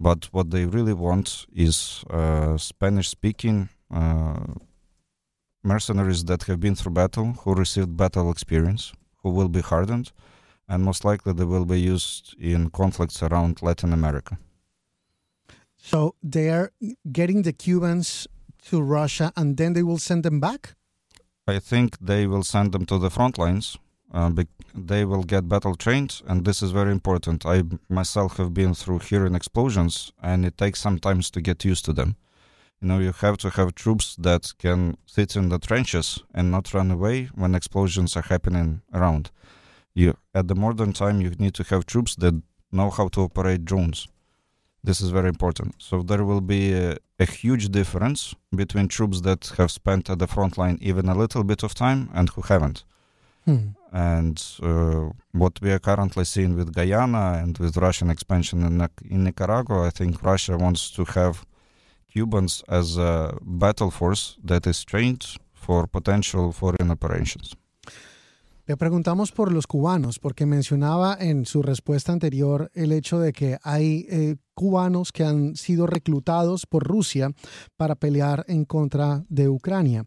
but 0.00 0.28
what 0.32 0.50
they 0.50 0.64
really 0.64 0.94
want 0.94 1.46
is 1.54 2.02
uh, 2.10 2.56
Spanish 2.56 3.08
speaking 3.08 3.68
uh, 3.94 4.54
mercenaries 5.62 6.24
that 6.24 6.44
have 6.44 6.58
been 6.58 6.74
through 6.74 6.92
battle, 6.92 7.34
who 7.40 7.54
received 7.54 7.96
battle 7.96 8.30
experience, 8.30 8.92
who 9.22 9.30
will 9.30 9.48
be 9.48 9.60
hardened, 9.60 10.10
and 10.66 10.82
most 10.82 11.04
likely 11.04 11.34
they 11.34 11.44
will 11.44 11.66
be 11.66 11.80
used 11.80 12.34
in 12.38 12.70
conflicts 12.70 13.22
around 13.22 13.60
Latin 13.60 13.92
America. 13.92 14.38
So 15.76 16.14
they 16.22 16.48
are 16.50 16.72
getting 17.12 17.42
the 17.42 17.52
Cubans 17.52 18.26
to 18.66 18.82
Russia 18.82 19.32
and 19.36 19.56
then 19.56 19.72
they 19.72 19.82
will 19.82 19.98
send 19.98 20.22
them 20.22 20.40
back? 20.40 20.74
I 21.46 21.58
think 21.58 21.98
they 21.98 22.26
will 22.26 22.44
send 22.44 22.72
them 22.72 22.86
to 22.86 22.98
the 22.98 23.10
front 23.10 23.38
lines 23.38 23.78
uh, 24.12 24.30
they 24.74 25.04
will 25.04 25.22
get 25.22 25.48
battle 25.48 25.74
trained, 25.74 26.22
and 26.26 26.44
this 26.44 26.62
is 26.62 26.70
very 26.70 26.92
important. 26.92 27.46
I 27.46 27.62
myself 27.88 28.36
have 28.38 28.52
been 28.52 28.74
through 28.74 29.00
hearing 29.00 29.34
explosions, 29.34 30.12
and 30.22 30.44
it 30.44 30.56
takes 30.56 30.80
some 30.80 30.98
time 30.98 31.20
to 31.20 31.40
get 31.40 31.64
used 31.64 31.84
to 31.86 31.92
them. 31.92 32.16
You 32.80 32.88
know, 32.88 32.98
you 32.98 33.12
have 33.12 33.36
to 33.38 33.50
have 33.50 33.74
troops 33.74 34.16
that 34.16 34.52
can 34.58 34.96
sit 35.06 35.36
in 35.36 35.48
the 35.50 35.58
trenches 35.58 36.22
and 36.34 36.50
not 36.50 36.72
run 36.72 36.90
away 36.90 37.26
when 37.34 37.54
explosions 37.54 38.16
are 38.16 38.22
happening 38.22 38.80
around. 38.94 39.30
You 39.94 40.16
at 40.34 40.48
the 40.48 40.54
modern 40.54 40.92
time, 40.92 41.20
you 41.20 41.30
need 41.30 41.54
to 41.54 41.64
have 41.64 41.84
troops 41.84 42.16
that 42.16 42.42
know 42.72 42.90
how 42.90 43.08
to 43.08 43.22
operate 43.22 43.64
drones. 43.64 44.08
This 44.82 45.00
is 45.02 45.10
very 45.10 45.28
important. 45.28 45.74
So 45.78 46.02
there 46.02 46.24
will 46.24 46.40
be 46.40 46.72
a, 46.72 46.96
a 47.18 47.26
huge 47.26 47.68
difference 47.68 48.34
between 48.54 48.88
troops 48.88 49.20
that 49.22 49.52
have 49.58 49.70
spent 49.70 50.08
at 50.08 50.18
the 50.18 50.26
front 50.26 50.56
line 50.56 50.78
even 50.80 51.08
a 51.08 51.14
little 51.14 51.44
bit 51.44 51.62
of 51.62 51.74
time 51.74 52.08
and 52.14 52.30
who 52.30 52.40
haven't. 52.42 52.84
Hmm. 53.50 53.74
And 53.92 54.40
uh, 54.62 55.10
what 55.32 55.60
we 55.60 55.72
are 55.72 55.80
currently 55.80 56.24
seeing 56.24 56.56
with 56.56 56.72
Guyana 56.72 57.40
and 57.42 57.58
with 57.58 57.76
Russian 57.76 58.10
expansion 58.10 58.62
in, 58.62 58.88
in 59.10 59.24
Nicaragua, 59.24 59.86
I 59.86 59.90
think 59.90 60.22
Russia 60.22 60.56
wants 60.56 60.90
to 60.92 61.04
have 61.04 61.44
Cubans 62.12 62.62
as 62.68 62.96
a 62.96 63.36
battle 63.42 63.90
force 63.90 64.36
that 64.44 64.66
is 64.66 64.84
trained 64.84 65.26
for 65.52 65.86
potential 65.88 66.52
foreign 66.52 66.90
operations. 66.90 67.56
Le 68.66 68.76
preguntamos 68.76 69.32
por 69.32 69.50
los 69.50 69.66
cubanos, 69.66 70.20
porque 70.20 70.46
mencionaba 70.46 71.16
en 71.18 71.44
su 71.44 71.60
respuesta 71.60 72.12
anterior 72.12 72.70
el 72.74 72.92
hecho 72.92 73.18
de 73.18 73.32
que 73.32 73.58
hay 73.64 74.06
eh, 74.08 74.36
cubanos 74.54 75.10
que 75.10 75.24
han 75.24 75.56
sido 75.56 75.88
reclutados 75.88 76.66
por 76.66 76.84
Rusia 76.84 77.32
para 77.76 77.96
pelear 77.96 78.44
en 78.46 78.64
contra 78.64 79.24
de 79.28 79.48
Ucrania. 79.48 80.04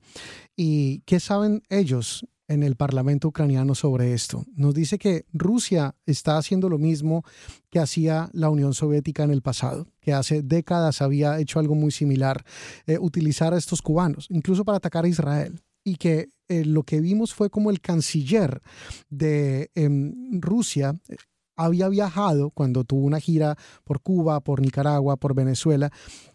¿Y 0.55 1.01
qué 1.01 1.19
saben 1.19 1.63
ellos 1.67 2.25
en 2.47 2.63
el 2.63 2.75
Parlamento 2.75 3.29
ucraniano 3.29 3.75
sobre 3.75 4.13
esto. 4.13 4.45
Nos 4.55 4.73
dice 4.73 4.97
que 4.97 5.25
Rusia 5.33 5.95
está 6.05 6.37
haciendo 6.37 6.69
lo 6.69 6.77
mismo 6.77 7.23
que 7.69 7.79
hacía 7.79 8.29
la 8.33 8.49
Unión 8.49 8.73
Soviética 8.73 9.23
en 9.23 9.31
el 9.31 9.41
pasado, 9.41 9.87
que 10.01 10.13
hace 10.13 10.41
décadas 10.41 11.01
había 11.01 11.39
hecho 11.39 11.59
algo 11.59 11.75
muy 11.75 11.91
similar, 11.91 12.43
eh, 12.85 12.97
utilizar 12.99 13.53
a 13.53 13.57
estos 13.57 13.81
cubanos, 13.81 14.27
incluso 14.29 14.65
para 14.65 14.77
atacar 14.77 15.05
a 15.05 15.07
Israel. 15.07 15.61
Y 15.85 15.95
que 15.97 16.29
eh, 16.47 16.63
lo 16.65 16.83
que 16.83 17.01
vimos 17.01 17.33
fue 17.33 17.49
como 17.49 17.69
el 17.69 17.81
canciller 17.81 18.61
de 19.09 19.69
em, 19.75 20.39
Rusia 20.39 20.97
eh, 21.09 21.15
había 21.57 21.89
viajado 21.89 22.51
cuando 22.51 22.83
tuvo 22.83 23.05
una 23.05 23.19
gira 23.19 23.57
por 23.83 24.01
Cuba, 24.01 24.39
por 24.39 24.61
Nicaragua, 24.61 25.17
por 25.17 25.35
Venezuela, 25.35 25.91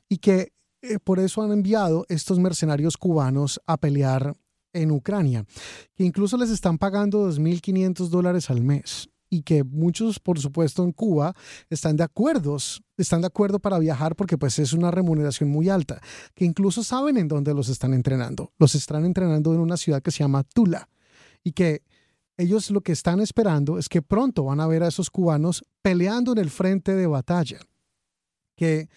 y 0.09 0.19
que 0.19 0.53
por 1.03 1.19
eso 1.19 1.43
han 1.43 1.51
enviado 1.51 2.07
estos 2.09 2.39
mercenarios 2.39 2.97
cubanos 2.97 3.61
a 3.67 3.79
pelear 3.79 4.37
en 4.73 4.91
Ucrania, 4.91 5.45
que 5.95 6.05
incluso 6.05 6.37
les 6.37 6.51
están 6.51 6.79
pagando 6.79 7.29
2.500 7.29 8.09
dólares 8.09 8.51
al 8.51 8.61
mes 8.61 9.09
y 9.31 9.43
que 9.43 9.65
muchos, 9.65 10.19
por 10.21 10.39
supuesto, 10.39 10.85
en 10.85 10.93
Cuba 10.93 11.35
están 11.69 11.97
de 11.97 12.05
acuerdo, 12.05 12.57
están 12.97 13.21
de 13.21 13.27
acuerdo 13.27 13.59
para 13.59 13.79
viajar 13.79 14.17
porque 14.17 14.39
pues 14.39 14.59
es 14.59 14.73
una 14.73 14.91
remuneración 14.91 15.51
muy 15.51 15.69
alta, 15.69 16.01
que 16.35 16.45
incluso 16.45 16.83
saben 16.83 17.17
en 17.17 17.29
dónde 17.29 17.55
los 17.55 17.69
están 17.69 17.95
entrenando. 17.95 18.53
Los 18.59 18.75
están 18.75 19.05
entrenando 19.05 19.53
en 19.53 19.61
una 19.61 19.77
ciudad 19.77 20.03
que 20.03 20.11
se 20.11 20.21
llama 20.21 20.45
Tula 20.45 20.89
y 21.45 21.53
que 21.53 21.83
ellos 22.37 22.71
lo 22.71 22.81
que 22.83 22.93
están 22.93 23.21
esperando 23.21 23.79
es 23.79 23.89
que 23.89 24.01
pronto 24.01 24.45
van 24.45 24.61
a 24.61 24.67
ver 24.67 24.83
a 24.83 24.89
esos 24.89 25.11
cubanos 25.11 25.65
peleando 25.83 26.33
en 26.33 26.39
el 26.39 26.51
frente 26.51 26.95
de 26.95 27.07
batalla. 27.07 27.59
Que 28.57 28.89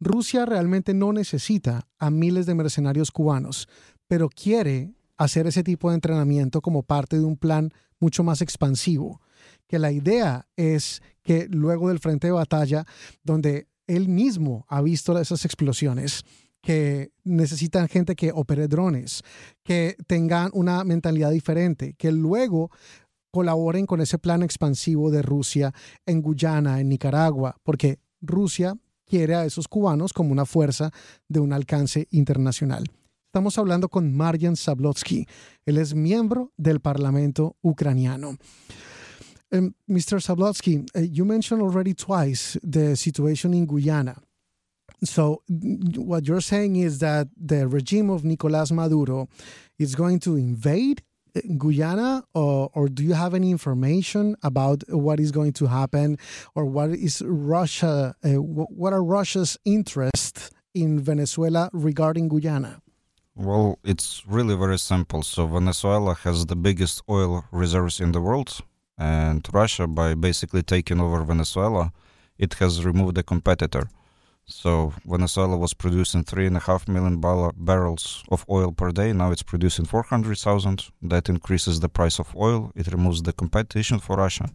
Rusia 0.00 0.46
realmente 0.46 0.94
no 0.94 1.12
necesita 1.12 1.88
a 1.98 2.10
miles 2.10 2.46
de 2.46 2.54
mercenarios 2.54 3.10
cubanos, 3.10 3.68
pero 4.06 4.28
quiere 4.28 4.94
hacer 5.18 5.46
ese 5.46 5.62
tipo 5.62 5.90
de 5.90 5.96
entrenamiento 5.96 6.62
como 6.62 6.82
parte 6.82 7.18
de 7.18 7.24
un 7.24 7.36
plan 7.36 7.70
mucho 8.00 8.24
más 8.24 8.40
expansivo. 8.40 9.20
Que 9.66 9.78
la 9.78 9.92
idea 9.92 10.46
es 10.56 11.02
que 11.22 11.46
luego 11.50 11.88
del 11.88 11.98
frente 11.98 12.28
de 12.28 12.32
batalla, 12.32 12.86
donde 13.22 13.68
él 13.86 14.08
mismo 14.08 14.64
ha 14.68 14.80
visto 14.80 15.18
esas 15.18 15.44
explosiones, 15.44 16.24
que 16.62 17.12
necesitan 17.24 17.88
gente 17.88 18.16
que 18.16 18.32
opere 18.32 18.68
drones, 18.68 19.22
que 19.62 19.96
tengan 20.06 20.50
una 20.54 20.82
mentalidad 20.84 21.30
diferente, 21.30 21.94
que 21.94 22.12
luego 22.12 22.70
colaboren 23.30 23.86
con 23.86 24.00
ese 24.00 24.18
plan 24.18 24.42
expansivo 24.42 25.10
de 25.10 25.22
Rusia 25.22 25.72
en 26.06 26.22
Guyana, 26.22 26.80
en 26.80 26.88
Nicaragua, 26.88 27.56
porque 27.62 28.00
Rusia 28.20 28.76
quiere 29.06 29.34
a 29.34 29.44
esos 29.44 29.68
cubanos 29.68 30.12
como 30.12 30.32
una 30.32 30.46
fuerza 30.46 30.90
de 31.28 31.40
un 31.40 31.52
alcance 31.52 32.06
internacional. 32.10 32.84
Estamos 33.28 33.58
hablando 33.58 33.90
con 33.90 34.16
Marian 34.16 34.56
Sablotsky. 34.56 35.26
Él 35.66 35.76
es 35.76 35.94
miembro 35.94 36.50
del 36.56 36.80
Parlamento 36.80 37.56
ucraniano. 37.62 38.38
Um, 39.52 39.74
Mr. 39.86 40.18
Sablotsky, 40.18 40.86
uh, 40.96 41.00
you 41.00 41.26
mentioned 41.26 41.60
already 41.60 41.92
twice 41.92 42.58
the 42.62 42.96
situation 42.96 43.52
in 43.52 43.66
Guyana. 43.66 44.16
So, 45.04 45.42
what 45.46 46.26
you're 46.26 46.40
saying 46.40 46.76
is 46.76 47.00
that 47.00 47.28
the 47.36 47.68
regime 47.68 48.08
of 48.08 48.24
Nicolas 48.24 48.72
Maduro 48.72 49.28
is 49.78 49.94
going 49.94 50.20
to 50.20 50.36
invade 50.36 51.02
uh, 51.36 51.40
Guyana, 51.58 52.24
or, 52.32 52.70
or 52.72 52.88
do 52.88 53.02
you 53.02 53.12
have 53.12 53.34
any 53.34 53.50
information 53.50 54.36
about 54.42 54.84
what 54.88 55.20
is 55.20 55.32
going 55.32 55.52
to 55.52 55.66
happen, 55.66 56.16
or 56.54 56.64
what 56.64 56.90
is 56.90 57.22
Russia? 57.26 58.14
Uh, 58.24 58.40
what 58.40 58.94
are 58.94 59.04
Russia's 59.04 59.58
interests 59.66 60.50
in 60.74 60.98
Venezuela 60.98 61.68
regarding 61.74 62.28
Guyana? 62.30 62.80
Well, 63.40 63.78
it's 63.84 64.24
really 64.26 64.56
very 64.56 64.80
simple. 64.80 65.22
So 65.22 65.46
Venezuela 65.46 66.14
has 66.24 66.46
the 66.46 66.56
biggest 66.56 67.02
oil 67.08 67.44
reserves 67.52 68.00
in 68.00 68.10
the 68.10 68.20
world, 68.20 68.58
and 68.98 69.46
Russia, 69.52 69.86
by 69.86 70.14
basically 70.14 70.64
taking 70.64 71.00
over 71.00 71.22
Venezuela, 71.22 71.92
it 72.36 72.54
has 72.54 72.84
removed 72.84 73.16
a 73.16 73.22
competitor. 73.22 73.90
So 74.44 74.92
Venezuela 75.06 75.56
was 75.56 75.72
producing 75.72 76.24
three 76.24 76.46
and 76.46 76.56
a 76.56 76.60
half 76.60 76.88
million 76.88 77.20
bar- 77.20 77.52
barrels 77.56 78.24
of 78.28 78.44
oil 78.50 78.72
per 78.72 78.90
day. 78.90 79.12
Now 79.12 79.30
it's 79.30 79.44
producing 79.44 79.84
400,000. 79.84 80.86
That 81.00 81.28
increases 81.28 81.78
the 81.78 81.88
price 81.88 82.18
of 82.18 82.34
oil. 82.34 82.72
It 82.74 82.88
removes 82.88 83.22
the 83.22 83.32
competition 83.32 84.00
for 84.00 84.16
Russia. 84.16 84.48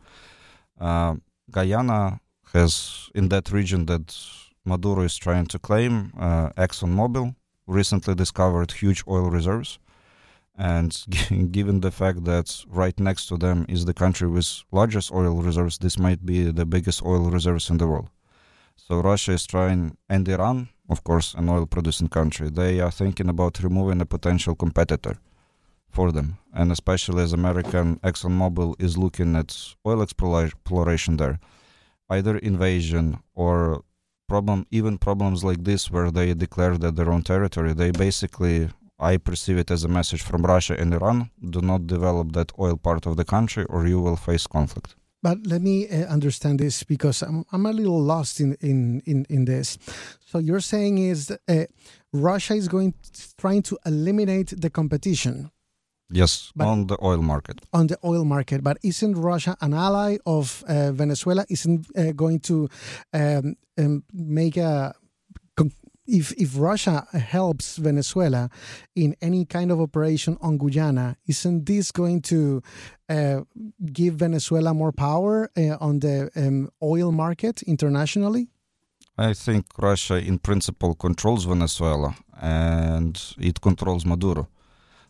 Uh, 0.78 1.16
Guyana 1.50 2.20
has, 2.52 3.10
in 3.16 3.30
that 3.30 3.50
region 3.50 3.86
that 3.86 4.14
Maduro 4.66 5.04
is 5.04 5.16
trying 5.16 5.46
to 5.46 5.60
claim, 5.60 6.12
uh, 6.20 6.50
ExxonMobil 6.58 7.34
recently 7.68 8.16
discovered 8.16 8.72
huge 8.72 9.04
oil 9.08 9.30
reserves. 9.30 9.80
And 10.56 10.92
given 11.52 11.82
the 11.82 11.92
fact 11.92 12.26
that 12.26 12.64
right 12.68 12.98
next 13.00 13.28
to 13.28 13.38
them 13.38 13.66
is 13.68 13.86
the 13.86 13.94
country 13.94 14.28
with 14.28 14.64
largest 14.72 15.12
oil 15.12 15.42
reserves, 15.42 15.78
this 15.78 15.98
might 15.98 16.26
be 16.26 16.52
the 16.52 16.66
biggest 16.66 17.04
oil 17.04 17.30
reserves 17.30 17.70
in 17.70 17.78
the 17.78 17.88
world. 17.88 18.10
So 18.76 19.00
Russia 19.00 19.34
is 19.34 19.46
trying, 19.46 19.98
and 20.10 20.28
Iran, 20.28 20.70
of 20.90 21.04
course, 21.04 21.34
an 21.34 21.50
oil-producing 21.50 22.10
country, 22.10 22.50
they 22.50 22.80
are 22.80 22.92
thinking 22.92 23.30
about 23.30 23.64
removing 23.64 24.02
a 24.02 24.06
potential 24.06 24.56
competitor 24.56 25.18
for 25.90 26.12
them, 26.12 26.38
and 26.54 26.72
especially 26.72 27.24
as 27.24 27.34
American 27.34 27.98
ExxonMobil 28.00 28.76
is 28.80 28.98
looking 28.98 29.36
at 29.36 29.76
oil 29.86 30.02
exploration 30.02 31.18
there, 31.18 31.40
either 32.10 32.38
invasion 32.40 33.20
or 33.36 33.84
problem, 34.28 34.66
even 34.72 34.98
problems 34.98 35.44
like 35.44 35.64
this 35.64 35.92
where 35.92 36.12
they 36.12 36.34
declare 36.34 36.78
that 36.78 36.96
their 36.96 37.12
own 37.12 37.24
territory, 37.24 37.74
they 37.74 37.92
basically 37.92 38.70
I 39.00 39.18
perceive 39.18 39.58
it 39.58 39.70
as 39.72 39.84
a 39.84 39.88
message 39.88 40.22
from 40.22 40.46
Russia 40.46 40.76
and 40.80 40.94
Iran 40.94 41.30
do 41.50 41.62
not 41.62 41.88
develop 41.88 42.32
that 42.34 42.52
oil 42.58 42.78
part 42.78 43.06
of 43.06 43.18
the 43.18 43.26
country 43.26 43.66
or 43.66 43.86
you 43.88 44.00
will 44.00 44.16
face 44.16 44.48
conflict. 44.48 44.96
But 45.22 45.48
let 45.48 45.62
me 45.62 45.88
uh, 45.88 46.06
understand 46.08 46.60
this 46.60 46.84
because 46.84 47.22
I'm, 47.22 47.46
I'm 47.52 47.66
a 47.66 47.72
little 47.72 48.02
lost 48.02 48.40
in, 48.40 48.56
in, 48.60 49.02
in, 49.06 49.26
in 49.30 49.46
this. 49.46 49.78
So 50.26 50.38
you're 50.38 50.60
saying 50.60 50.98
is 50.98 51.32
uh, 51.32 51.66
Russia 52.12 52.56
is 52.56 52.68
going 52.68 52.94
trying 53.38 53.62
to 53.64 53.78
eliminate 53.86 54.54
the 54.62 54.70
competition. 54.70 55.50
Yes, 56.14 56.52
but 56.56 56.68
on 56.68 56.88
the 56.88 56.98
oil 57.02 57.22
market. 57.22 57.62
On 57.72 57.88
the 57.88 57.98
oil 58.04 58.24
market, 58.24 58.64
but 58.64 58.78
isn't 58.84 59.16
Russia 59.18 59.58
an 59.62 59.74
ally 59.74 60.18
of 60.26 60.64
uh, 60.68 60.92
Venezuela? 60.92 61.46
Isn't 61.50 61.88
uh, 61.98 62.12
going 62.12 62.40
to 62.42 62.70
um, 63.14 63.56
um, 63.78 64.04
make 64.14 64.58
a 64.58 64.94
if 66.06 66.34
if 66.34 66.58
Russia 66.58 67.08
helps 67.14 67.78
Venezuela 67.78 68.50
in 68.96 69.16
any 69.22 69.46
kind 69.46 69.72
of 69.72 69.80
operation 69.80 70.38
on 70.42 70.58
Guyana, 70.58 71.16
isn't 71.28 71.66
this 71.66 71.92
going 71.92 72.22
to 72.24 72.62
uh, 73.10 73.42
give 73.92 74.16
Venezuela 74.16 74.74
more 74.74 74.92
power 74.92 75.50
uh, 75.58 75.78
on 75.80 76.00
the 76.00 76.30
um, 76.36 76.70
oil 76.82 77.12
market 77.12 77.64
internationally? 77.64 78.50
I 79.18 79.34
think 79.34 79.66
Russia, 79.78 80.18
in 80.18 80.40
principle, 80.40 80.96
controls 80.96 81.46
Venezuela 81.46 82.16
and 82.42 83.20
it 83.38 83.62
controls 83.62 84.06
Maduro. 84.06 84.48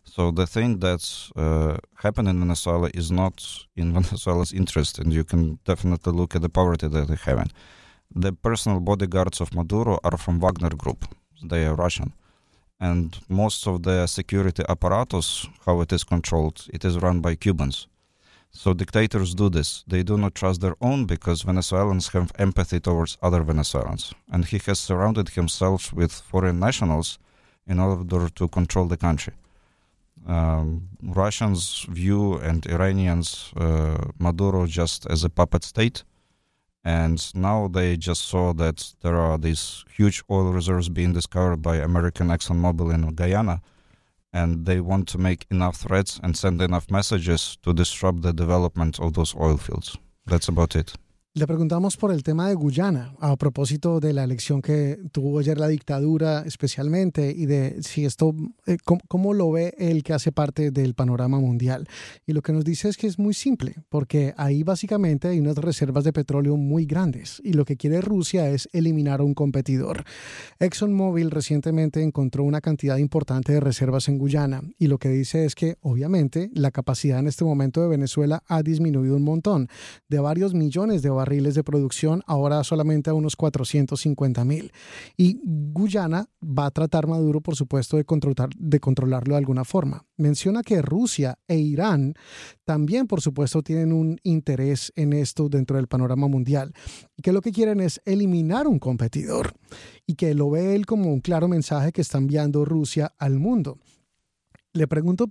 So 0.04 0.30
the 0.30 0.46
thing 0.46 0.78
that's 0.78 1.32
uh, 1.34 1.78
happening 1.96 2.34
in 2.34 2.40
Venezuela 2.40 2.90
is 2.94 3.10
not 3.10 3.66
in 3.74 3.92
Venezuela's 3.98 4.52
interest, 4.52 4.98
and 4.98 5.12
you 5.12 5.24
can 5.24 5.58
definitely 5.64 6.12
look 6.12 6.36
at 6.36 6.42
the 6.42 6.48
poverty 6.48 6.88
that 6.88 7.08
they 7.08 7.16
have. 7.16 7.50
The 8.14 8.32
personal 8.32 8.80
bodyguards 8.80 9.40
of 9.40 9.54
Maduro 9.54 9.98
are 10.04 10.16
from 10.16 10.38
Wagner 10.38 10.70
Group. 10.70 11.06
They 11.42 11.66
are 11.66 11.74
Russian. 11.74 12.12
And 12.78 13.18
most 13.28 13.66
of 13.66 13.82
the 13.82 14.06
security 14.06 14.62
apparatus, 14.68 15.46
how 15.64 15.80
it 15.80 15.92
is 15.92 16.04
controlled, 16.04 16.66
it 16.72 16.84
is 16.84 16.98
run 16.98 17.20
by 17.20 17.34
Cubans. 17.34 17.86
So 18.52 18.72
dictators 18.72 19.34
do 19.34 19.48
this. 19.50 19.84
They 19.88 20.04
do 20.04 20.16
not 20.16 20.34
trust 20.36 20.60
their 20.60 20.76
own 20.80 21.06
because 21.06 21.42
Venezuelans 21.42 22.08
have 22.08 22.30
empathy 22.38 22.78
towards 22.78 23.18
other 23.20 23.42
Venezuelans. 23.42 24.14
And 24.30 24.44
he 24.44 24.60
has 24.66 24.78
surrounded 24.78 25.30
himself 25.30 25.92
with 25.92 26.12
foreign 26.12 26.60
nationals 26.60 27.18
in 27.66 27.80
order 27.80 28.28
to 28.28 28.48
control 28.48 28.86
the 28.86 28.96
country. 28.96 29.32
Um, 30.26 30.88
Russians 31.02 31.86
view 31.90 32.38
and 32.38 32.66
Iranians 32.66 33.52
uh, 33.56 33.98
Maduro 34.18 34.66
just 34.66 35.06
as 35.06 35.22
a 35.24 35.28
puppet 35.28 35.64
state 35.64 36.04
and 36.84 37.34
now 37.34 37.66
they 37.66 37.96
just 37.96 38.26
saw 38.28 38.52
that 38.52 38.94
there 39.00 39.16
are 39.16 39.38
these 39.38 39.84
huge 39.90 40.22
oil 40.30 40.52
reserves 40.52 40.90
being 40.90 41.14
discovered 41.14 41.62
by 41.62 41.76
American 41.76 42.28
ExxonMobil 42.28 42.92
in 42.92 43.14
Guyana, 43.14 43.62
and 44.32 44.66
they 44.66 44.80
want 44.80 45.08
to 45.08 45.18
make 45.18 45.46
enough 45.50 45.76
threats 45.76 46.20
and 46.22 46.36
send 46.36 46.60
enough 46.60 46.90
messages 46.90 47.56
to 47.62 47.72
disrupt 47.72 48.20
the 48.20 48.34
development 48.34 49.00
of 49.00 49.14
those 49.14 49.34
oil 49.34 49.56
fields. 49.56 49.96
That's 50.26 50.48
about 50.48 50.76
it. 50.76 50.94
Le 51.36 51.48
preguntamos 51.48 51.96
por 51.96 52.12
el 52.12 52.22
tema 52.22 52.48
de 52.48 52.54
Guyana, 52.54 53.12
a 53.18 53.34
propósito 53.34 53.98
de 53.98 54.12
la 54.12 54.22
elección 54.22 54.62
que 54.62 55.00
tuvo 55.10 55.40
ayer 55.40 55.58
la 55.58 55.66
dictadura 55.66 56.44
especialmente 56.46 57.34
y 57.36 57.46
de 57.46 57.82
si 57.82 58.04
esto, 58.04 58.36
eh, 58.66 58.76
cómo, 58.84 59.34
lo 59.34 59.50
ve 59.50 59.74
él 59.76 60.04
que 60.04 60.12
hace 60.12 60.30
parte 60.30 60.70
del 60.70 60.94
panorama 60.94 61.40
mundial. 61.40 61.88
Y 62.24 62.34
lo 62.34 62.42
que 62.42 62.52
nos 62.52 62.64
dice 62.64 62.88
es 62.88 62.96
que 62.96 63.08
es 63.08 63.18
muy 63.18 63.34
simple, 63.34 63.74
porque 63.88 64.32
ahí 64.36 64.62
básicamente 64.62 65.26
hay 65.26 65.40
unas 65.40 65.56
reservas 65.56 66.04
de 66.04 66.12
petróleo 66.12 66.56
muy 66.56 66.86
grandes 66.86 67.42
y 67.42 67.54
lo 67.54 67.64
que 67.64 67.76
quiere 67.76 68.00
Rusia 68.00 68.48
es 68.48 68.68
eliminar 68.72 69.18
a 69.18 69.24
un 69.24 69.34
competidor. 69.34 70.04
ExxonMobil 70.60 71.32
recientemente 71.32 72.00
encontró 72.00 72.44
una 72.44 72.60
cantidad 72.60 72.98
importante 72.98 73.52
de 73.52 73.58
reservas 73.58 74.06
en 74.06 74.18
Guyana 74.18 74.62
y 74.78 74.86
lo 74.86 74.98
que 74.98 75.08
dice 75.08 75.46
es 75.46 75.56
que 75.56 75.78
obviamente 75.80 76.52
la 76.54 76.70
capacidad 76.70 77.18
en 77.18 77.26
este 77.26 77.44
momento 77.44 77.82
de 77.82 77.88
Venezuela 77.88 78.44
ha 78.46 78.62
disminuido 78.62 79.16
un 79.16 79.24
montón, 79.24 79.66
de 80.08 80.20
varios 80.20 80.54
millones 80.54 81.02
de 81.02 81.10
barriles 81.10 81.23
de 81.24 81.64
producción, 81.64 82.22
ahora 82.26 82.62
solamente 82.64 83.10
a 83.10 83.14
unos 83.14 83.36
450 83.36 84.44
mil. 84.44 84.72
Y 85.16 85.40
Guyana 85.42 86.28
va 86.42 86.66
a 86.66 86.70
tratar 86.70 87.06
Maduro, 87.06 87.40
por 87.40 87.56
supuesto, 87.56 87.96
de, 87.96 88.04
controlar, 88.04 88.50
de 88.56 88.80
controlarlo 88.80 89.34
de 89.34 89.38
alguna 89.38 89.64
forma. 89.64 90.04
Menciona 90.16 90.62
que 90.62 90.82
Rusia 90.82 91.38
e 91.48 91.56
Irán 91.56 92.14
también, 92.64 93.06
por 93.06 93.20
supuesto, 93.20 93.62
tienen 93.62 93.92
un 93.92 94.18
interés 94.22 94.92
en 94.96 95.12
esto 95.12 95.48
dentro 95.48 95.76
del 95.76 95.88
panorama 95.88 96.28
mundial 96.28 96.72
que 97.24 97.32
lo 97.32 97.40
que 97.40 97.52
quieren 97.52 97.80
es 97.80 98.02
eliminar 98.04 98.66
un 98.66 98.78
competidor 98.78 99.54
y 100.06 100.14
que 100.14 100.34
lo 100.34 100.50
ve 100.50 100.74
él 100.74 100.84
como 100.84 101.10
un 101.10 101.20
claro 101.20 101.48
mensaje 101.48 101.90
que 101.90 102.02
está 102.02 102.18
enviando 102.18 102.66
Rusia 102.66 103.14
al 103.18 103.38
mundo 103.38 103.78
le 104.74 104.88
pregunto 104.88 105.26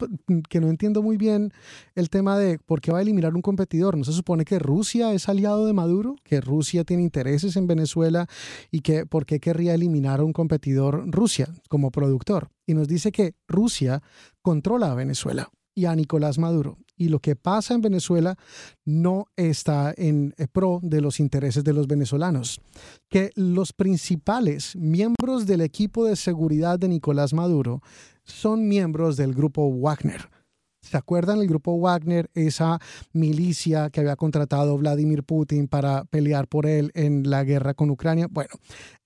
que 0.50 0.62
no 0.62 0.70
entiendo 0.70 1.04
muy 1.04 1.18
bien 1.18 1.52
el 1.96 2.10
tema 2.10 2.40
de 2.40 2.58
por 2.60 2.82
qué 2.82 2.92
va 2.92 3.00
a 3.00 3.02
eliminar 3.02 3.36
un 3.36 3.42
competidor. 3.42 3.98
¿No 3.98 4.06
se 4.06 4.14
supone 4.14 4.46
que 4.46 4.58
Rusia 4.58 5.14
es 5.14 5.28
aliado 5.30 5.66
de 5.66 5.74
Maduro? 5.74 6.16
¿Que 6.24 6.42
Rusia 6.42 6.86
tiene 6.86 7.04
intereses 7.04 7.56
en 7.58 7.68
Venezuela? 7.68 8.28
¿Y 8.72 8.80
que 8.80 9.06
por 9.06 9.26
qué 9.26 9.40
querría 9.40 9.74
eliminar 9.74 10.22
a 10.22 10.24
un 10.24 10.34
competidor 10.34 11.04
Rusia 11.08 11.50
como 11.70 11.92
productor? 11.92 12.50
Y 12.66 12.74
nos 12.74 12.88
dice 12.88 13.12
que 13.12 13.36
Rusia 13.48 14.02
controla 14.42 14.92
a 14.92 14.96
Venezuela 14.96 15.52
y 15.76 15.86
a 15.86 15.96
Nicolás 15.96 16.40
Maduro. 16.40 16.78
Y 17.04 17.10
lo 17.10 17.20
que 17.20 17.36
pasa 17.36 17.74
en 17.74 17.82
Venezuela 17.82 18.38
no 18.86 19.26
está 19.36 19.94
en 19.98 20.34
eh, 20.38 20.48
pro 20.52 20.80
de 20.82 21.02
los 21.02 21.20
intereses 21.20 21.64
de 21.64 21.74
los 21.74 21.88
venezolanos. 21.88 22.62
Que 23.10 23.32
los 23.36 23.74
principales 23.74 24.76
miembros 24.78 25.46
del 25.46 25.62
equipo 25.62 26.06
de 26.06 26.16
seguridad 26.16 26.80
de 26.80 26.88
Nicolás 26.88 27.34
Maduro 27.34 27.82
son 28.24 28.70
miembros 28.70 29.18
del 29.18 29.34
grupo 29.34 29.70
Wagner. 29.70 30.30
¿Se 30.82 30.98
acuerdan 30.98 31.40
el 31.40 31.48
grupo 31.48 31.78
Wagner, 31.78 32.30
esa 32.34 32.80
milicia 33.14 33.90
que 33.90 34.02
había 34.02 34.18
contratado 34.18 34.78
Vladimir 34.78 35.24
Putin 35.24 35.70
para 35.70 36.04
pelear 36.04 36.48
por 36.48 36.66
él 36.66 36.92
en 36.94 37.30
la 37.30 37.46
guerra 37.46 37.74
con 37.74 37.90
Ucrania? 37.90 38.28
Bueno, 38.30 38.52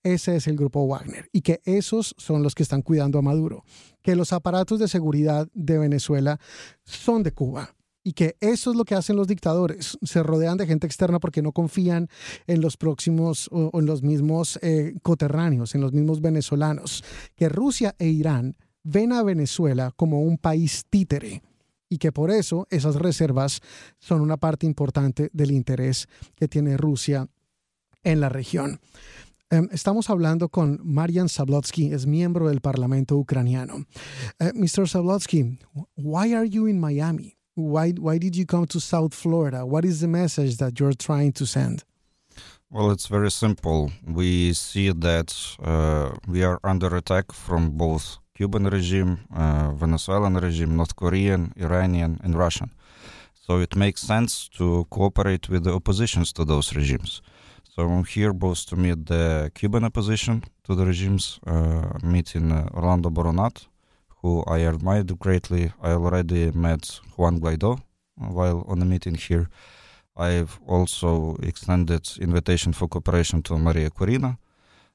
ese 0.02 0.34
es 0.36 0.48
el 0.48 0.56
grupo 0.56 0.86
Wagner 0.86 1.28
y 1.32 1.42
que 1.42 1.60
esos 1.64 2.14
son 2.18 2.42
los 2.42 2.56
que 2.56 2.64
están 2.64 2.82
cuidando 2.82 3.20
a 3.20 3.22
Maduro, 3.22 3.64
que 4.02 4.16
los 4.16 4.32
aparatos 4.32 4.80
de 4.80 4.88
seguridad 4.88 5.48
de 5.54 5.78
Venezuela 5.78 6.40
son 6.84 7.22
de 7.22 7.32
Cuba 7.32 7.77
y 8.08 8.14
que 8.14 8.38
eso 8.40 8.70
es 8.70 8.76
lo 8.78 8.86
que 8.86 8.94
hacen 8.94 9.16
los 9.16 9.26
dictadores. 9.26 9.98
Se 10.00 10.22
rodean 10.22 10.56
de 10.56 10.66
gente 10.66 10.86
externa 10.86 11.20
porque 11.20 11.42
no 11.42 11.52
confían 11.52 12.08
en 12.46 12.62
los 12.62 12.78
próximos 12.78 13.50
o, 13.52 13.78
en 13.78 13.84
los 13.84 14.02
mismos 14.02 14.58
eh, 14.62 14.94
coterráneos, 15.02 15.74
en 15.74 15.82
los 15.82 15.92
mismos 15.92 16.22
venezolanos. 16.22 17.04
Que 17.36 17.50
Rusia 17.50 17.94
e 17.98 18.06
Irán 18.06 18.56
ven 18.82 19.12
a 19.12 19.22
Venezuela 19.22 19.92
como 19.94 20.22
un 20.22 20.38
país 20.38 20.86
títere 20.88 21.42
y 21.90 21.98
que 21.98 22.10
por 22.10 22.30
eso 22.30 22.66
esas 22.70 22.96
reservas 22.96 23.60
son 23.98 24.22
una 24.22 24.38
parte 24.38 24.64
importante 24.64 25.28
del 25.34 25.50
interés 25.50 26.08
que 26.34 26.48
tiene 26.48 26.78
Rusia 26.78 27.28
en 28.04 28.20
la 28.20 28.30
región. 28.30 28.80
Em, 29.50 29.68
estamos 29.70 30.08
hablando 30.08 30.48
con 30.48 30.80
Marian 30.82 31.28
Sablotsky, 31.28 31.92
es 31.92 32.06
miembro 32.06 32.48
del 32.48 32.62
Parlamento 32.62 33.18
ucraniano. 33.18 33.84
Eh, 34.38 34.52
Mr. 34.54 34.88
Sablotsky, 34.88 35.58
why 35.94 36.32
are 36.32 36.48
you 36.48 36.68
in 36.68 36.80
Miami? 36.80 37.37
Why, 37.58 37.90
why 37.90 38.18
did 38.18 38.36
you 38.36 38.46
come 38.46 38.66
to 38.66 38.78
South 38.78 39.12
Florida? 39.12 39.66
What 39.66 39.84
is 39.84 40.00
the 40.00 40.06
message 40.06 40.58
that 40.58 40.78
you're 40.78 40.92
trying 40.92 41.32
to 41.32 41.44
send? 41.44 41.82
Well, 42.70 42.92
it's 42.92 43.08
very 43.08 43.32
simple. 43.32 43.90
We 44.06 44.52
see 44.52 44.92
that 44.92 45.34
uh, 45.60 46.12
we 46.28 46.44
are 46.44 46.60
under 46.62 46.94
attack 46.94 47.32
from 47.32 47.70
both 47.70 48.18
Cuban 48.36 48.66
regime, 48.66 49.18
uh, 49.34 49.72
Venezuelan 49.72 50.34
regime, 50.34 50.76
North 50.76 50.94
Korean, 50.94 51.52
Iranian, 51.56 52.20
and 52.22 52.36
Russian. 52.36 52.70
So 53.34 53.58
it 53.58 53.74
makes 53.74 54.02
sense 54.02 54.48
to 54.50 54.86
cooperate 54.90 55.48
with 55.48 55.64
the 55.64 55.74
oppositions 55.74 56.32
to 56.34 56.44
those 56.44 56.76
regimes. 56.76 57.22
So 57.74 57.88
I'm 57.88 58.04
here 58.04 58.32
both 58.32 58.66
to 58.66 58.76
meet 58.76 59.06
the 59.06 59.50
Cuban 59.52 59.82
opposition 59.82 60.44
to 60.62 60.76
the 60.76 60.86
regimes, 60.86 61.40
uh, 61.44 61.98
meeting 62.04 62.52
uh, 62.52 62.68
Orlando 62.72 63.10
Boronat, 63.10 63.66
who 64.22 64.42
I 64.46 64.58
admired 64.58 65.18
greatly. 65.18 65.72
I 65.82 65.92
already 65.92 66.50
met 66.50 67.00
Juan 67.16 67.40
Guaido 67.40 67.80
while 68.16 68.64
on 68.68 68.82
a 68.82 68.84
meeting 68.84 69.14
here. 69.14 69.48
I've 70.16 70.58
also 70.66 71.36
extended 71.42 72.08
invitation 72.20 72.72
for 72.72 72.88
cooperation 72.88 73.42
to 73.44 73.58
Maria 73.58 73.90
Corina. 73.90 74.38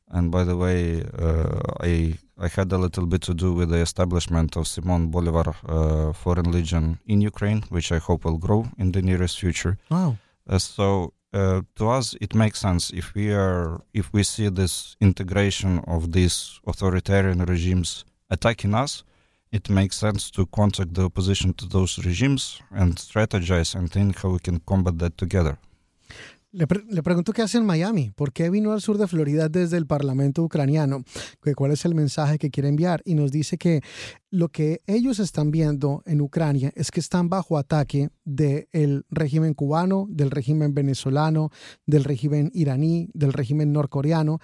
And 0.10 0.30
by 0.30 0.44
the 0.44 0.58
way, 0.58 1.03
uh, 1.18 1.62
I 1.80 2.18
I 2.38 2.48
had 2.48 2.72
a 2.72 2.77
little 2.77 3.06
bit 3.06 3.22
to 3.24 3.34
do 3.34 3.53
with 3.53 3.70
the 3.70 3.77
establishment 3.77 4.58
of 4.58 4.68
Simon 4.68 5.08
Bolivar 5.08 5.56
uh, 5.68 6.13
Foreign 6.13 6.51
Legion 6.51 7.00
in 7.06 7.22
Ukraine, 7.22 7.63
which 7.70 7.92
I 7.92 8.00
hope 8.00 8.25
will 8.25 8.38
grow 8.38 8.65
in 8.77 8.92
the 8.92 9.01
nearest 9.01 9.39
future. 9.39 9.77
Wow! 9.89 10.18
Uh, 10.48 10.58
so 10.58 11.13
uh, 11.34 11.62
to 11.75 11.89
us, 11.89 12.15
it 12.22 12.36
makes 12.36 12.60
sense 12.60 12.92
if 12.92 13.13
we 13.15 13.32
are 13.34 13.82
if 13.94 14.12
we 14.13 14.24
see 14.24 14.50
this 14.50 14.96
integration 15.00 15.80
of 15.88 16.12
these 16.12 16.60
authoritarian 16.68 17.46
regimes 17.46 18.06
attacking 18.30 18.74
us. 18.74 19.03
It 19.54 19.70
makes 19.70 19.98
sense 19.98 20.32
to 20.32 20.48
contact 20.48 20.96
the 20.96 21.04
opposition 21.04 21.54
to 21.54 21.68
those 21.68 22.02
regimes 22.02 22.60
and 22.72 22.96
strategize 22.98 23.76
and 23.76 23.88
think 23.88 24.18
how 24.18 24.32
we 24.32 24.40
can 24.40 24.60
combat 24.60 24.98
that 24.98 25.16
together. 25.16 25.60
Le, 26.52 26.66
le, 26.90 27.04
pregunto 27.04 27.34
qué 27.34 27.44
hace 27.44 27.60
en 27.60 27.66
Miami, 27.66 28.12
por 28.16 28.34
qué 28.34 28.50
vino 28.50 28.72
al 28.74 28.82
sur 28.82 28.98
de 28.98 29.08
Florida 29.08 29.50
desde 29.50 29.78
el 29.78 29.86
Parlamento 29.86 30.42
ucraniano, 30.42 31.04
cuál 31.56 31.72
es 31.72 31.86
el 31.86 31.94
mensaje 31.94 32.40
que 32.40 32.50
quiere 32.50 32.70
enviar 32.70 33.04
y 33.06 33.14
nos 33.14 33.32
dice 33.32 33.60
que 33.60 33.82
lo 34.34 34.50
que 34.50 34.82
ellos 34.88 35.19
están 35.19 35.52
viendo 35.52 36.02
en 36.08 36.19
Ucrania 36.19 36.72
es 36.76 36.89
que 36.89 37.00
están 37.00 37.30
bajo 37.30 37.56
ataque 37.56 38.10
del 38.26 39.06
régimen 39.12 39.54
cubano, 39.54 40.08
del 40.10 40.32
régimen 40.32 40.74
venezolano, 40.74 41.52
del 41.86 42.04
régimen 42.04 42.50
iraní, 42.52 43.12
del 43.13 43.32
régimen 43.32 43.72
norcoreano, 43.72 44.39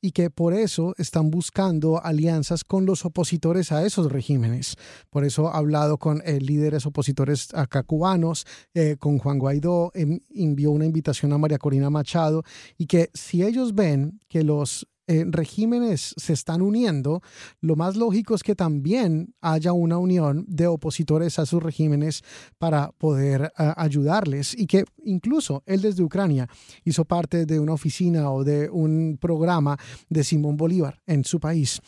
y 0.00 0.12
que 0.12 0.30
por 0.30 0.54
eso 0.54 0.94
están 0.96 1.30
buscando 1.30 2.02
alianzas 2.02 2.64
con 2.64 2.86
los 2.86 3.04
opositores 3.04 3.70
a 3.70 3.84
esos 3.84 4.10
regímenes. 4.10 4.76
Por 5.10 5.26
eso 5.26 5.48
ha 5.48 5.58
hablado 5.58 5.98
con 5.98 6.22
eh, 6.24 6.40
líderes 6.40 6.86
opositores 6.86 7.52
acá 7.52 7.82
cubanos, 7.82 8.46
eh, 8.72 8.96
con 8.98 9.18
Juan 9.18 9.38
Guaidó, 9.38 9.90
em, 9.92 10.20
envió 10.30 10.70
una 10.70 10.86
invitación 10.86 11.34
a 11.34 11.38
María 11.38 11.58
Corina 11.58 11.90
Machado, 11.90 12.44
y 12.78 12.86
que 12.86 13.10
si 13.12 13.42
ellos 13.42 13.74
ven 13.74 14.22
que 14.26 14.42
los 14.42 14.88
eh, 15.06 15.24
regímenes 15.26 16.14
se 16.16 16.32
están 16.32 16.62
uniendo, 16.62 17.20
lo 17.60 17.76
más 17.76 17.96
lógico 17.96 18.34
es 18.34 18.42
que 18.42 18.54
también 18.54 19.34
haya 19.40 19.72
una 19.72 19.98
unión 19.98 20.46
de 20.48 20.66
opositores 20.66 21.38
a 21.38 21.46
sus 21.46 21.62
regímenes 21.62 22.22
para 22.58 22.90
poder 22.92 23.52
uh, 23.58 23.72
ayudarles 23.76 24.54
y 24.58 24.66
que 24.66 24.84
incluso 25.04 25.62
él 25.66 25.82
desde 25.82 26.02
Ucrania 26.02 26.48
hizo 26.84 27.04
parte 27.04 27.44
de 27.44 27.60
una 27.60 27.74
oficina 27.74 28.30
o 28.30 28.44
de 28.44 28.70
un 28.70 29.18
programa 29.20 29.76
de 30.08 30.24
Simón 30.24 30.56
Bolívar 30.56 31.00
en 31.06 31.24
su 31.24 31.38
país. 31.38 31.80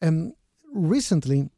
Um, 0.00 0.32
recently, 0.72 1.50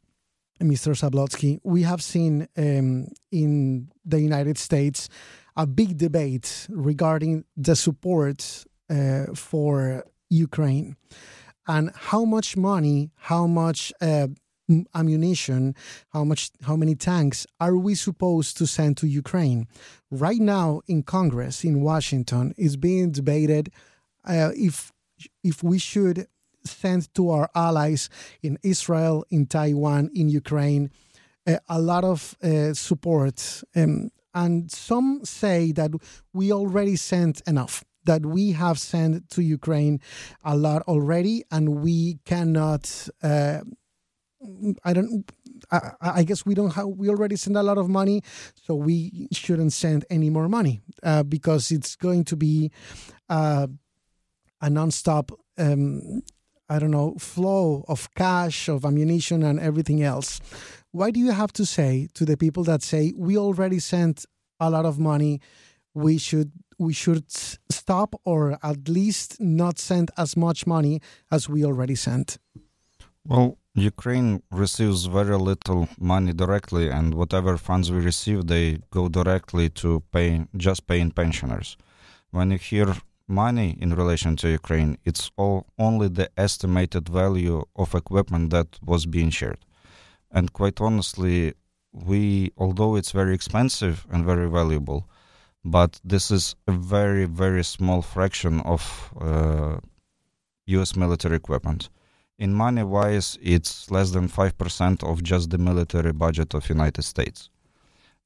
Mr. 0.59 0.95
Sablotsky, 0.95 1.59
we 1.63 1.83
have 1.83 2.01
seen 2.01 2.47
um, 2.57 3.07
in 3.31 3.89
the 4.05 4.19
United 4.19 4.57
States 4.57 5.09
a 5.55 5.65
big 5.65 5.97
debate 5.97 6.67
regarding 6.69 7.45
the 7.55 7.75
support 7.75 8.65
uh, 8.89 9.25
for 9.33 10.03
Ukraine 10.29 10.95
and 11.67 11.91
how 11.95 12.25
much 12.25 12.55
money, 12.55 13.11
how 13.15 13.47
much 13.47 13.91
uh, 14.01 14.27
ammunition, 14.93 15.75
how 16.09 16.23
much, 16.23 16.51
how 16.63 16.75
many 16.75 16.95
tanks 16.95 17.45
are 17.59 17.77
we 17.77 17.95
supposed 17.95 18.57
to 18.57 18.67
send 18.67 18.97
to 18.97 19.07
Ukraine? 19.07 19.67
Right 20.11 20.39
now 20.39 20.81
in 20.87 21.03
Congress 21.03 21.63
in 21.63 21.81
Washington 21.81 22.53
is 22.57 22.77
being 22.77 23.11
debated 23.11 23.71
uh, 24.25 24.51
if 24.55 24.91
if 25.43 25.63
we 25.63 25.77
should 25.79 26.27
send 26.65 27.13
to 27.13 27.29
our 27.29 27.49
allies 27.55 28.09
in 28.41 28.57
Israel, 28.63 29.23
in 29.29 29.45
Taiwan, 29.45 30.09
in 30.13 30.27
Ukraine, 30.29 30.91
uh, 31.47 31.57
a 31.69 31.79
lot 31.79 32.03
of 32.03 32.35
uh, 32.43 32.73
support. 32.73 33.63
Um, 33.75 34.09
and 34.33 34.69
some 34.69 35.21
say 35.23 35.71
that 35.73 35.91
we 36.33 36.51
already 36.51 36.97
sent 36.97 37.41
enough 37.47 37.85
that 38.05 38.25
we 38.25 38.51
have 38.53 38.79
sent 38.79 39.29
to 39.31 39.41
Ukraine 39.41 39.99
a 40.43 40.55
lot 40.55 40.81
already, 40.83 41.43
and 41.51 41.81
we 41.81 42.19
cannot. 42.25 43.09
Uh, 43.21 43.61
I 44.83 44.93
don't. 44.93 45.29
I, 45.71 45.91
I, 46.01 46.23
guess 46.23 46.45
we 46.45 46.53
don't 46.53 46.73
have. 46.73 46.87
We 46.87 47.09
already 47.09 47.35
send 47.35 47.57
a 47.57 47.63
lot 47.63 47.77
of 47.77 47.89
money, 47.89 48.21
so 48.55 48.75
we 48.75 49.27
shouldn't 49.31 49.73
send 49.73 50.05
any 50.09 50.29
more 50.29 50.47
money 50.47 50.81
uh, 51.01 51.23
because 51.23 51.71
it's 51.71 51.95
going 51.95 52.25
to 52.25 52.35
be 52.35 52.71
uh, 53.29 53.67
a 54.61 54.67
nonstop. 54.67 55.31
Um, 55.57 56.21
I 56.67 56.79
don't 56.79 56.91
know 56.91 57.15
flow 57.19 57.85
of 57.87 58.13
cash, 58.15 58.67
of 58.69 58.85
ammunition, 58.85 59.43
and 59.43 59.59
everything 59.59 60.03
else. 60.03 60.39
Why 60.91 61.11
do 61.11 61.19
you 61.19 61.31
have 61.31 61.51
to 61.53 61.65
say 61.65 62.07
to 62.13 62.25
the 62.25 62.37
people 62.37 62.63
that 62.65 62.81
say 62.81 63.13
we 63.17 63.37
already 63.37 63.79
sent 63.79 64.25
a 64.59 64.69
lot 64.69 64.85
of 64.85 64.99
money? 64.99 65.41
We 65.95 66.17
should 66.19 66.51
we 66.77 66.93
should 66.93 67.25
stop 67.31 68.15
or 68.25 68.57
at 68.61 68.89
least 68.89 69.39
not 69.39 69.79
send 69.79 70.11
as 70.17 70.35
much 70.35 70.67
money 70.67 70.99
as 71.31 71.47
we 71.47 71.63
already 71.63 71.95
sent? 71.95 72.37
Well, 73.25 73.57
Ukraine 73.73 74.43
receives 74.51 75.05
very 75.05 75.37
little 75.37 75.89
money 75.99 76.33
directly, 76.33 76.89
and 76.89 77.13
whatever 77.13 77.57
funds 77.57 77.91
we 77.91 77.99
receive, 77.99 78.47
they 78.47 78.79
go 78.91 79.09
directly 79.09 79.69
to 79.81 80.03
pay 80.11 80.45
just 80.55 80.85
paying 80.87 81.11
pensioners. 81.11 81.75
When 82.31 82.51
you 82.51 82.57
hear 82.57 82.95
money 83.27 83.77
in 83.79 83.95
relation 83.95 84.35
to 84.37 84.49
Ukraine, 84.49 84.97
it's 85.03 85.31
all 85.35 85.65
only 85.79 86.07
the 86.07 86.29
estimated 86.37 87.09
value 87.09 87.63
of 87.75 87.95
equipment 87.95 88.51
that 88.51 88.67
was 88.83 89.05
being 89.05 89.31
shared. 89.31 89.59
And 90.31 90.53
quite 90.53 90.79
honestly, 90.79 91.53
we, 91.91 92.51
although 92.57 92.95
it's 92.95 93.11
very 93.11 93.33
expensive 93.33 94.05
and 94.11 94.23
very 94.23 94.49
valuable, 94.49 95.09
but 95.65 95.99
this 96.03 96.29
is 96.29 96.55
a 96.67 96.71
very 96.71 97.25
very 97.25 97.63
small 97.63 98.01
fraction 98.01 98.61
of 98.61 99.11
uh, 99.19 99.77
U.S. 100.67 100.95
military 100.95 101.35
equipment. 101.35 101.89
In 102.37 102.53
money 102.53 102.83
wise, 102.83 103.37
it's 103.41 103.89
less 103.89 104.11
than 104.11 104.27
five 104.27 104.57
percent 104.57 105.03
of 105.03 105.23
just 105.23 105.49
the 105.49 105.57
military 105.57 106.13
budget 106.13 106.53
of 106.53 106.69
United 106.69 107.03
States. 107.03 107.49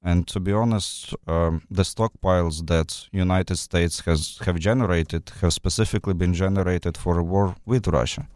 And 0.02 0.28
to 0.28 0.40
be 0.40 0.54
honest, 0.54 1.14
um, 1.28 1.62
the 1.70 1.84
stockpiles 1.84 2.68
that 2.68 3.08
United 3.12 3.58
States 3.58 4.02
has 4.02 4.38
have 4.46 4.60
generated 4.60 5.32
have 5.42 5.54
specifically 5.54 6.14
been 6.14 6.34
generated 6.34 6.98
for 6.98 7.20
a 7.20 7.24
war 7.24 7.56
with 7.66 7.88
Russia. 7.88 8.28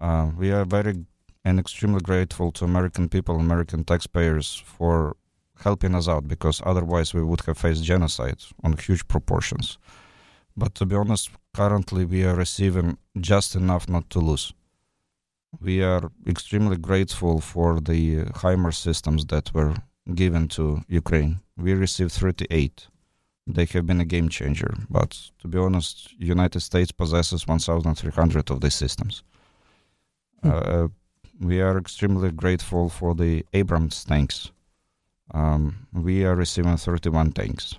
Uh, 0.00 0.30
we 0.36 0.50
are 0.52 0.64
very 0.64 1.04
and 1.44 1.58
extremely 1.58 2.00
grateful 2.00 2.52
to 2.52 2.64
American 2.64 3.08
people, 3.08 3.36
American 3.36 3.84
taxpayers 3.84 4.62
for 4.64 5.16
helping 5.64 5.94
us 5.94 6.08
out 6.08 6.28
because 6.28 6.62
otherwise 6.64 7.14
we 7.14 7.22
would 7.22 7.40
have 7.46 7.58
faced 7.58 7.84
genocide 7.84 8.42
on 8.62 8.76
huge 8.76 9.06
proportions. 9.08 9.78
But 10.56 10.74
to 10.76 10.86
be 10.86 10.96
honest, 10.96 11.30
currently 11.54 12.04
we 12.04 12.24
are 12.24 12.34
receiving 12.34 12.98
just 13.20 13.54
enough 13.54 13.88
not 13.88 14.10
to 14.10 14.18
lose. 14.18 14.52
We 15.60 15.82
are 15.82 16.10
extremely 16.26 16.76
grateful 16.76 17.40
for 17.40 17.80
the 17.80 18.24
HIMARS 18.42 18.76
systems 18.76 19.24
that 19.26 19.54
were 19.54 19.74
given 20.14 20.48
to 20.48 20.82
Ukraine. 20.88 21.40
We 21.56 21.74
received 21.74 22.12
38. 22.12 22.88
They 23.46 23.64
have 23.64 23.86
been 23.86 24.00
a 24.00 24.04
game 24.04 24.28
changer, 24.28 24.74
but 24.90 25.30
to 25.40 25.48
be 25.48 25.58
honest, 25.58 26.12
United 26.18 26.60
States 26.60 26.92
possesses 26.92 27.46
1,300 27.46 28.50
of 28.50 28.60
these 28.60 28.74
systems. 28.74 29.22
Hmm. 30.42 30.50
Uh, 30.50 30.88
we 31.40 31.60
are 31.60 31.78
extremely 31.78 32.30
grateful 32.30 32.88
for 32.88 33.14
the 33.14 33.46
Abrams 33.54 34.04
tanks. 34.04 34.50
Um, 35.32 35.86
we 35.92 36.24
are 36.24 36.34
receiving 36.34 36.76
31 36.76 37.32
tanks. 37.32 37.74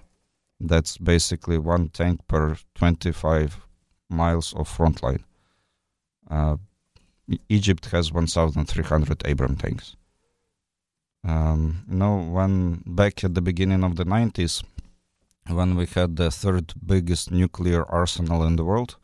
That's 0.60 0.98
basically 0.98 1.58
one 1.58 1.90
tank 1.90 2.28
per 2.28 2.58
25 2.76 3.66
miles 4.10 4.54
of 4.54 4.68
front 4.68 5.02
line. 5.02 5.24
Uh, 6.30 6.58
Egypt 7.48 7.88
has 7.88 8.12
1,300 8.12 9.26
Abram 9.26 9.56
tanks. 9.56 9.96
Um, 11.24 11.86
you 11.90 11.98
know, 11.98 12.18
when 12.20 12.84
back 12.86 13.24
at 13.24 13.36
the 13.36 13.42
beginning 13.42 13.84
of 13.84 13.96
the 13.96 14.06
90s, 14.06 14.64
when 15.48 15.76
we 15.76 15.86
had 15.86 16.16
the 16.16 16.32
third 16.32 16.74
biggest 16.86 17.32
nuclear 17.32 17.84
arsenal 17.84 18.44
in 18.44 18.56
the 18.56 18.66
world, 18.66 18.98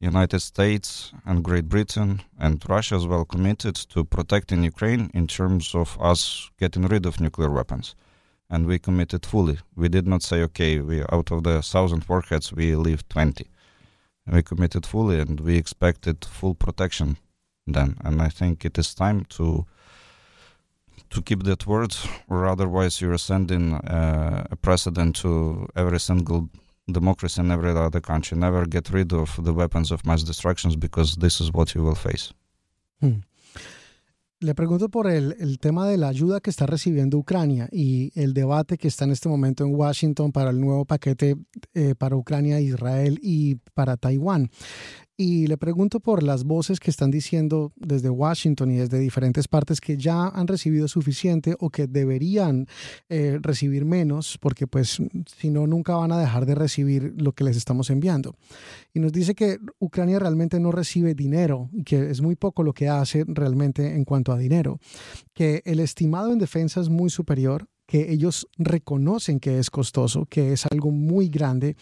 United 0.00 0.40
States 0.40 1.12
and 1.26 1.44
Great 1.44 1.68
Britain 1.68 2.22
and 2.38 2.64
Russia 2.68 2.94
as 2.94 3.06
well 3.06 3.26
committed 3.26 3.74
to 3.74 4.02
protecting 4.02 4.64
Ukraine 4.64 5.10
in 5.12 5.26
terms 5.26 5.74
of 5.74 5.98
us 6.00 6.50
getting 6.58 6.86
rid 6.86 7.04
of 7.04 7.20
nuclear 7.20 7.50
weapons. 7.50 7.94
And 8.48 8.66
we 8.66 8.78
committed 8.78 9.26
fully. 9.26 9.58
We 9.76 9.88
did 9.88 10.06
not 10.06 10.22
say, 10.22 10.42
okay, 10.42 10.80
we 10.80 11.02
out 11.12 11.30
of 11.30 11.44
the 11.44 11.62
thousand 11.62 12.04
warheads 12.08 12.52
we 12.52 12.74
leave 12.76 13.08
20. 13.10 13.46
We 14.32 14.42
committed 14.42 14.86
fully 14.86 15.20
and 15.20 15.38
we 15.38 15.56
expected 15.56 16.24
full 16.24 16.54
protection 16.54 17.18
then. 17.66 17.96
And 18.02 18.22
I 18.22 18.28
think 18.28 18.64
it 18.64 18.78
is 18.78 18.94
time 18.94 19.26
to 19.36 19.66
to 21.10 21.22
keep 21.22 21.42
that 21.42 21.66
word, 21.66 21.96
or 22.28 22.46
otherwise 22.46 23.00
you're 23.00 23.18
sending 23.18 23.74
uh, 23.74 24.46
a 24.48 24.54
precedent 24.54 25.16
to 25.16 25.68
every 25.74 25.98
single 25.98 26.48
democracy 26.92 27.40
in 27.40 27.50
every 27.50 27.70
other 27.70 28.00
country. 28.00 28.36
Never 28.38 28.66
get 28.66 28.90
rid 28.90 29.12
of 29.12 29.38
the 29.42 29.52
weapons 29.52 29.90
of 29.90 30.04
mass 30.04 30.22
destructions 30.24 30.76
because 30.76 31.16
this 31.20 31.40
is 31.40 31.50
what 31.52 31.74
you 31.74 31.82
will 31.82 31.96
face. 31.96 32.32
Hmm. 33.00 33.22
Le 34.42 34.54
pregunto 34.54 34.88
por 34.88 35.06
el, 35.06 35.36
el, 35.38 35.58
tema 35.58 35.86
de 35.86 35.98
la 35.98 36.08
ayuda 36.08 36.40
que 36.40 36.48
está 36.48 36.64
recibiendo 36.64 37.18
Ucrania 37.18 37.68
y 37.70 38.10
el 38.14 38.32
debate 38.32 38.78
que 38.78 38.88
está 38.88 39.04
en 39.04 39.10
este 39.10 39.28
momento 39.28 39.64
en 39.64 39.74
Washington 39.74 40.32
para 40.32 40.48
el 40.48 40.58
nuevo 40.58 40.86
paquete 40.86 41.36
eh, 41.74 41.94
para 41.94 42.16
Ucrania, 42.16 42.58
Israel 42.58 43.18
y 43.22 43.56
para 43.74 43.98
Taiwán. 43.98 44.50
Y 45.22 45.48
le 45.48 45.58
pregunto 45.58 46.00
por 46.00 46.22
las 46.22 46.44
voces 46.44 46.80
que 46.80 46.90
están 46.90 47.10
diciendo 47.10 47.74
desde 47.76 48.08
Washington 48.08 48.70
y 48.70 48.78
desde 48.78 48.98
diferentes 48.98 49.48
partes 49.48 49.78
que 49.78 49.98
ya 49.98 50.28
han 50.28 50.46
recibido 50.46 50.88
suficiente 50.88 51.56
o 51.58 51.68
que 51.68 51.86
deberían 51.86 52.66
eh, 53.10 53.38
recibir 53.42 53.84
menos, 53.84 54.38
porque 54.40 54.66
pues 54.66 54.96
si 55.26 55.50
no, 55.50 55.66
nunca 55.66 55.94
van 55.94 56.10
a 56.12 56.18
dejar 56.18 56.46
de 56.46 56.54
recibir 56.54 57.12
lo 57.18 57.32
que 57.32 57.44
les 57.44 57.58
estamos 57.58 57.90
enviando. 57.90 58.34
Y 58.94 59.00
nos 59.00 59.12
dice 59.12 59.34
que 59.34 59.58
Ucrania 59.78 60.18
realmente 60.18 60.58
no 60.58 60.72
recibe 60.72 61.14
dinero 61.14 61.68
y 61.74 61.84
que 61.84 62.08
es 62.08 62.22
muy 62.22 62.34
poco 62.34 62.62
lo 62.62 62.72
que 62.72 62.88
hace 62.88 63.26
realmente 63.28 63.94
en 63.94 64.06
cuanto 64.06 64.32
a 64.32 64.38
dinero. 64.38 64.78
Que 65.34 65.60
el 65.66 65.80
estimado 65.80 66.32
en 66.32 66.38
defensa 66.38 66.80
es 66.80 66.88
muy 66.88 67.10
superior, 67.10 67.68
que 67.86 68.10
ellos 68.10 68.48
reconocen 68.56 69.38
que 69.38 69.58
es 69.58 69.68
costoso, 69.68 70.24
que 70.24 70.54
es 70.54 70.64
algo 70.64 70.90
muy 70.90 71.28
grande, 71.28 71.76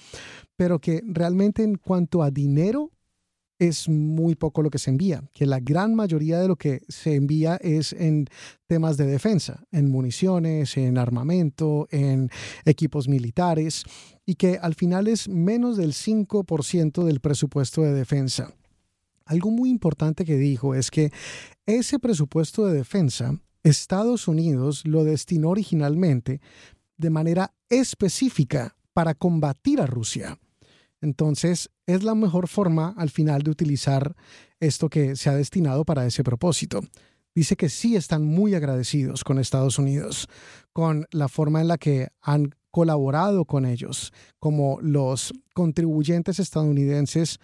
pero 0.57 0.81
que 0.81 1.05
realmente 1.07 1.63
en 1.63 1.77
cuanto 1.77 2.25
a 2.25 2.33
dinero 2.33 2.91
es 3.59 3.89
muy 3.89 4.35
poco 4.35 4.63
lo 4.63 4.71
que 4.71 4.79
se 4.79 4.91
envía, 4.91 5.23
que 5.33 5.47
la 5.47 5.61
gran 5.61 5.95
mayoría 5.95 6.39
de 6.39 6.49
lo 6.49 6.57
que 6.57 6.83
se 6.89 7.15
envía 7.15 7.57
es 7.57 7.93
en 7.93 8.27
temas 8.67 8.97
de 8.97 9.07
defensa, 9.07 9.65
en 9.73 9.91
municiones, 9.91 10.77
en 10.77 10.99
armamento, 10.99 11.89
en 11.91 12.31
equipos 12.65 13.09
militares, 13.09 13.85
y 14.25 14.35
que 14.35 14.59
al 14.61 14.75
final 14.75 15.09
es 15.09 15.29
menos 15.29 15.77
del 15.77 15.93
5% 15.93 17.05
del 17.05 17.21
presupuesto 17.21 17.83
de 17.83 17.93
defensa. 17.93 18.53
Algo 19.25 19.51
muy 19.51 19.71
importante 19.71 20.25
que 20.25 20.37
dijo 20.37 20.75
es 20.75 20.91
que 20.91 21.11
ese 21.67 21.99
presupuesto 21.99 22.67
de 22.67 22.75
defensa, 22.75 23.39
Estados 23.63 24.29
Unidos 24.29 24.87
lo 24.87 25.05
destinó 25.05 25.51
originalmente 25.51 26.41
de 26.97 27.11
manera 27.11 27.55
específica 27.69 28.77
para 28.93 29.15
combatir 29.15 29.81
a 29.81 29.87
Rusia. 29.87 30.39
Entonces, 31.01 31.71
es 31.87 32.03
la 32.03 32.15
mejor 32.15 32.49
forma 32.49 32.95
al 32.97 33.11
final 33.11 33.43
de 33.43 33.51
utilizar 33.51 34.15
esto 34.61 34.89
que 34.89 35.17
se 35.17 35.31
ha 35.31 35.35
destinado 35.35 35.85
para 35.85 36.07
ese 36.07 36.25
propósito. 36.25 36.81
Dice 37.35 37.57
que 37.57 37.69
sí 37.69 37.95
están 37.95 38.25
muy 38.25 38.55
agradecidos 38.55 39.23
con 39.23 39.39
Estados 39.39 39.79
Unidos, 39.79 40.29
con 40.73 41.07
la 41.13 41.29
forma 41.29 41.61
en 41.61 41.69
la 41.69 41.79
que 41.79 42.09
han 42.21 42.55
colaborado 42.71 43.45
con 43.45 43.65
ellos, 43.65 44.13
como 44.39 44.79
los 44.81 45.33
contribuyentes 45.55 46.39
estadounidenses 46.39 47.39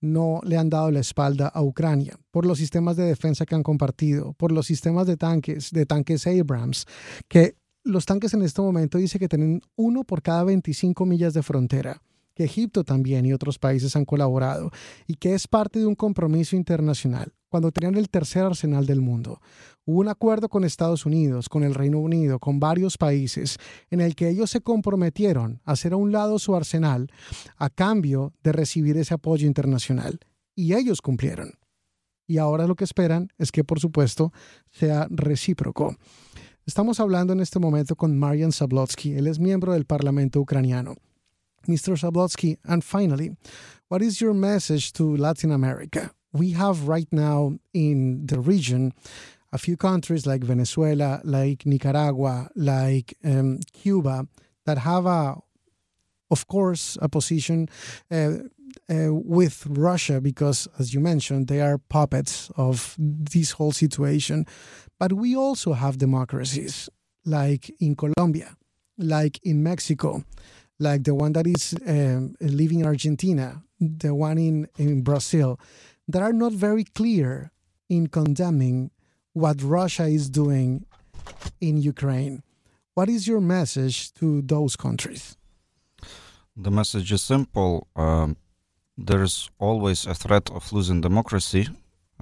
no 0.00 0.40
le 0.44 0.56
han 0.56 0.70
dado 0.70 0.90
la 0.90 1.00
espalda 1.00 1.48
a 1.48 1.62
Ucrania, 1.62 2.16
por 2.30 2.46
los 2.46 2.58
sistemas 2.58 2.96
de 2.96 3.04
defensa 3.04 3.44
que 3.44 3.54
han 3.54 3.62
compartido, 3.62 4.32
por 4.34 4.50
los 4.52 4.66
sistemas 4.66 5.06
de 5.06 5.16
tanques, 5.16 5.72
de 5.72 5.84
tanques 5.84 6.26
Abrams, 6.26 6.86
que 7.28 7.56
los 7.84 8.06
tanques 8.06 8.32
en 8.34 8.42
este 8.42 8.62
momento 8.62 8.98
dice 8.98 9.18
que 9.18 9.28
tienen 9.28 9.60
uno 9.76 10.04
por 10.04 10.22
cada 10.22 10.44
25 10.44 11.04
millas 11.06 11.34
de 11.34 11.42
frontera 11.42 12.00
que 12.40 12.44
Egipto 12.44 12.84
también 12.84 13.26
y 13.26 13.34
otros 13.34 13.58
países 13.58 13.96
han 13.96 14.06
colaborado 14.06 14.70
y 15.06 15.16
que 15.16 15.34
es 15.34 15.46
parte 15.46 15.78
de 15.78 15.84
un 15.84 15.94
compromiso 15.94 16.56
internacional. 16.56 17.34
Cuando 17.50 17.70
tenían 17.70 17.96
el 17.96 18.08
tercer 18.08 18.44
arsenal 18.44 18.86
del 18.86 19.02
mundo, 19.02 19.42
hubo 19.84 20.00
un 20.00 20.08
acuerdo 20.08 20.48
con 20.48 20.64
Estados 20.64 21.04
Unidos, 21.04 21.50
con 21.50 21.64
el 21.64 21.74
Reino 21.74 21.98
Unido, 21.98 22.38
con 22.38 22.58
varios 22.58 22.96
países, 22.96 23.58
en 23.90 24.00
el 24.00 24.14
que 24.14 24.30
ellos 24.30 24.48
se 24.48 24.62
comprometieron 24.62 25.60
a 25.66 25.72
hacer 25.72 25.92
a 25.92 25.96
un 25.96 26.12
lado 26.12 26.38
su 26.38 26.56
arsenal 26.56 27.10
a 27.58 27.68
cambio 27.68 28.32
de 28.42 28.52
recibir 28.52 28.96
ese 28.96 29.12
apoyo 29.12 29.46
internacional. 29.46 30.18
Y 30.54 30.72
ellos 30.72 31.02
cumplieron. 31.02 31.58
Y 32.26 32.38
ahora 32.38 32.66
lo 32.66 32.74
que 32.74 32.84
esperan 32.84 33.28
es 33.36 33.52
que, 33.52 33.64
por 33.64 33.80
supuesto, 33.80 34.32
sea 34.70 35.08
recíproco. 35.10 35.94
Estamos 36.64 37.00
hablando 37.00 37.34
en 37.34 37.40
este 37.40 37.58
momento 37.58 37.96
con 37.96 38.18
Marian 38.18 38.52
Zablotsky. 38.52 39.12
Él 39.12 39.26
es 39.26 39.38
miembro 39.38 39.74
del 39.74 39.84
Parlamento 39.84 40.40
ucraniano. 40.40 40.94
Mr. 41.68 41.96
Zablotsky, 41.96 42.56
and 42.64 42.82
finally, 42.84 43.36
what 43.88 44.02
is 44.02 44.20
your 44.20 44.34
message 44.34 44.92
to 44.94 45.16
Latin 45.16 45.50
America? 45.50 46.10
We 46.32 46.52
have 46.52 46.88
right 46.88 47.08
now 47.12 47.58
in 47.74 48.26
the 48.26 48.40
region 48.40 48.92
a 49.52 49.58
few 49.58 49.76
countries 49.76 50.26
like 50.26 50.44
Venezuela, 50.44 51.20
like 51.24 51.66
Nicaragua, 51.66 52.48
like 52.54 53.14
um, 53.24 53.58
Cuba 53.72 54.26
that 54.64 54.78
have 54.78 55.06
a, 55.06 55.36
of 56.30 56.46
course, 56.46 56.96
a 57.02 57.08
position 57.08 57.68
uh, 58.10 58.38
uh, 58.88 59.08
with 59.10 59.66
Russia 59.66 60.20
because, 60.20 60.68
as 60.78 60.94
you 60.94 61.00
mentioned, 61.00 61.48
they 61.48 61.60
are 61.60 61.78
puppets 61.78 62.50
of 62.56 62.94
this 62.98 63.52
whole 63.52 63.72
situation. 63.72 64.46
But 64.98 65.12
we 65.12 65.34
also 65.34 65.72
have 65.72 65.98
democracies 65.98 66.88
like 67.24 67.70
in 67.80 67.96
Colombia, 67.96 68.56
like 68.98 69.40
in 69.42 69.62
Mexico, 69.62 70.24
like 70.80 71.04
the 71.04 71.14
one 71.14 71.32
that 71.34 71.46
is 71.46 71.74
um, 71.86 72.34
living 72.40 72.80
in 72.80 72.86
Argentina, 72.86 73.62
the 73.78 74.14
one 74.14 74.38
in, 74.38 74.66
in 74.78 75.02
Brazil, 75.02 75.60
that 76.08 76.22
are 76.22 76.32
not 76.32 76.52
very 76.52 76.84
clear 76.84 77.52
in 77.88 78.08
condemning 78.08 78.90
what 79.34 79.62
Russia 79.62 80.06
is 80.06 80.28
doing 80.28 80.86
in 81.60 81.76
Ukraine. 81.76 82.42
What 82.94 83.08
is 83.08 83.28
your 83.28 83.40
message 83.40 84.12
to 84.14 84.42
those 84.42 84.74
countries? 84.74 85.36
The 86.56 86.70
message 86.70 87.12
is 87.12 87.22
simple. 87.22 87.86
Um, 87.94 88.36
there's 88.96 89.50
always 89.58 90.06
a 90.06 90.14
threat 90.14 90.50
of 90.50 90.72
losing 90.72 91.00
democracy 91.00 91.68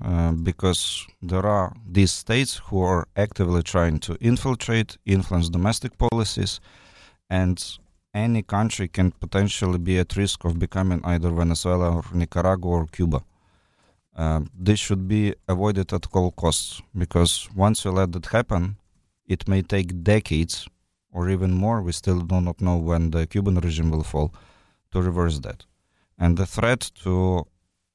uh, 0.02 0.32
because 0.32 1.06
there 1.22 1.46
are 1.46 1.74
these 1.86 2.12
states 2.12 2.60
who 2.66 2.82
are 2.82 3.08
actively 3.16 3.62
trying 3.62 3.98
to 4.00 4.16
infiltrate, 4.20 4.96
influence 5.06 5.48
domestic 5.48 5.96
policies, 5.98 6.60
and 7.30 7.78
any 8.14 8.42
country 8.42 8.88
can 8.88 9.10
potentially 9.12 9.78
be 9.78 9.98
at 9.98 10.16
risk 10.16 10.44
of 10.44 10.58
becoming 10.58 11.00
either 11.04 11.30
Venezuela 11.30 11.96
or 11.96 12.04
Nicaragua 12.12 12.70
or 12.70 12.86
Cuba. 12.86 13.22
Uh, 14.16 14.40
this 14.58 14.80
should 14.80 15.06
be 15.06 15.34
avoided 15.48 15.92
at 15.92 16.06
all 16.12 16.32
costs 16.32 16.82
because 16.96 17.48
once 17.54 17.84
you 17.84 17.90
let 17.92 18.12
that 18.12 18.26
happen, 18.26 18.76
it 19.26 19.46
may 19.46 19.62
take 19.62 20.02
decades 20.02 20.66
or 21.12 21.28
even 21.30 21.52
more. 21.52 21.82
We 21.82 21.92
still 21.92 22.20
do 22.20 22.40
not 22.40 22.60
know 22.60 22.76
when 22.76 23.10
the 23.10 23.26
Cuban 23.26 23.56
regime 23.60 23.90
will 23.90 24.02
fall 24.02 24.34
to 24.90 25.00
reverse 25.00 25.38
that. 25.40 25.64
And 26.18 26.36
the 26.36 26.46
threat 26.46 26.90
to 27.04 27.46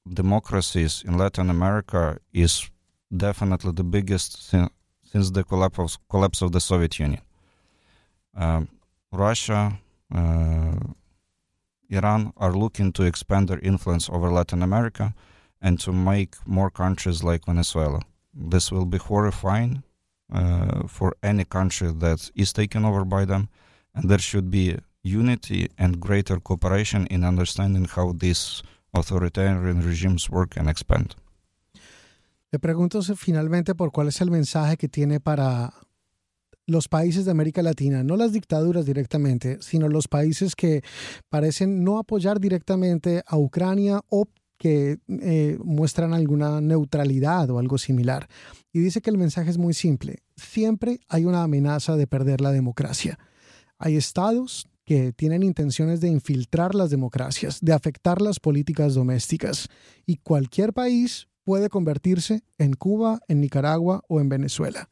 democracies 0.07 1.03
in 1.05 1.17
Latin 1.17 1.49
America 1.49 2.19
is 2.31 2.69
definitely 3.15 3.73
the 3.73 3.83
biggest 3.83 4.49
since 4.49 5.31
the 5.31 5.43
collapse 5.43 5.79
of, 5.79 5.97
collapse 6.09 6.41
of 6.41 6.51
the 6.53 6.61
Soviet 6.61 6.99
Union 6.99 7.21
um, 8.35 8.67
Russia, 9.11 9.79
Iran 11.89 12.33
are 12.37 12.53
looking 12.53 12.91
to 12.93 13.03
expand 13.03 13.47
their 13.47 13.59
influence 13.59 14.09
over 14.09 14.31
Latin 14.31 14.63
America 14.63 15.13
and 15.61 15.79
to 15.79 15.91
make 15.91 16.35
more 16.45 16.69
countries 16.69 17.23
like 17.23 17.45
Venezuela. 17.45 18.01
This 18.33 18.71
will 18.71 18.85
be 18.85 18.97
horrifying 18.97 19.83
uh, 20.31 20.87
for 20.87 21.15
any 21.21 21.45
country 21.45 21.91
that 21.91 22.31
is 22.35 22.53
taken 22.53 22.85
over 22.85 23.05
by 23.05 23.25
them, 23.25 23.49
and 23.93 24.09
there 24.09 24.19
should 24.19 24.49
be 24.49 24.77
unity 25.03 25.69
and 25.77 25.99
greater 25.99 26.39
cooperation 26.39 27.05
in 27.07 27.23
understanding 27.23 27.85
how 27.85 28.13
these 28.13 28.63
authoritarian 28.93 29.81
regimes 29.81 30.29
work 30.29 30.57
and 30.57 30.69
expand. 30.69 31.15
Le 32.51 32.59
pregunto 32.59 33.01
finalmente 33.15 33.73
por 33.73 33.91
cuál 33.91 34.07
es 34.07 34.21
el 34.21 34.29
mensaje 34.29 34.77
que 34.77 34.87
tiene 34.87 35.19
para 35.19 35.73
los 36.65 36.87
países 36.87 37.25
de 37.25 37.31
América 37.31 37.61
Latina, 37.61 38.03
no 38.03 38.15
las 38.15 38.31
dictaduras 38.31 38.85
directamente, 38.85 39.57
sino 39.61 39.89
los 39.89 40.07
países 40.07 40.55
que 40.55 40.81
parecen 41.29 41.83
no 41.83 41.97
apoyar 41.97 42.39
directamente 42.39 43.23
a 43.25 43.37
Ucrania 43.37 44.01
o 44.09 44.25
que 44.57 44.97
eh, 45.07 45.57
muestran 45.63 46.13
alguna 46.13 46.61
neutralidad 46.61 47.49
o 47.49 47.59
algo 47.59 47.77
similar. 47.77 48.29
Y 48.71 48.79
dice 48.79 49.01
que 49.01 49.09
el 49.09 49.17
mensaje 49.17 49.49
es 49.49 49.57
muy 49.57 49.73
simple. 49.73 50.19
Siempre 50.37 51.01
hay 51.09 51.25
una 51.25 51.43
amenaza 51.43 51.97
de 51.97 52.07
perder 52.07 52.39
la 52.39 52.51
democracia. 52.51 53.19
Hay 53.77 53.97
estados 53.97 54.67
que 54.85 55.11
tienen 55.11 55.43
intenciones 55.43 56.01
de 56.01 56.09
infiltrar 56.09 56.75
las 56.75 56.89
democracias, 56.89 57.59
de 57.61 57.73
afectar 57.73 58.21
las 58.21 58.39
políticas 58.39 58.93
domésticas. 58.93 59.67
Y 60.05 60.17
cualquier 60.17 60.71
país 60.71 61.27
puede 61.43 61.69
convertirse 61.69 62.43
en 62.57 62.73
Cuba, 62.73 63.19
en 63.27 63.41
Nicaragua 63.41 64.03
o 64.07 64.21
en 64.21 64.29
Venezuela. 64.29 64.89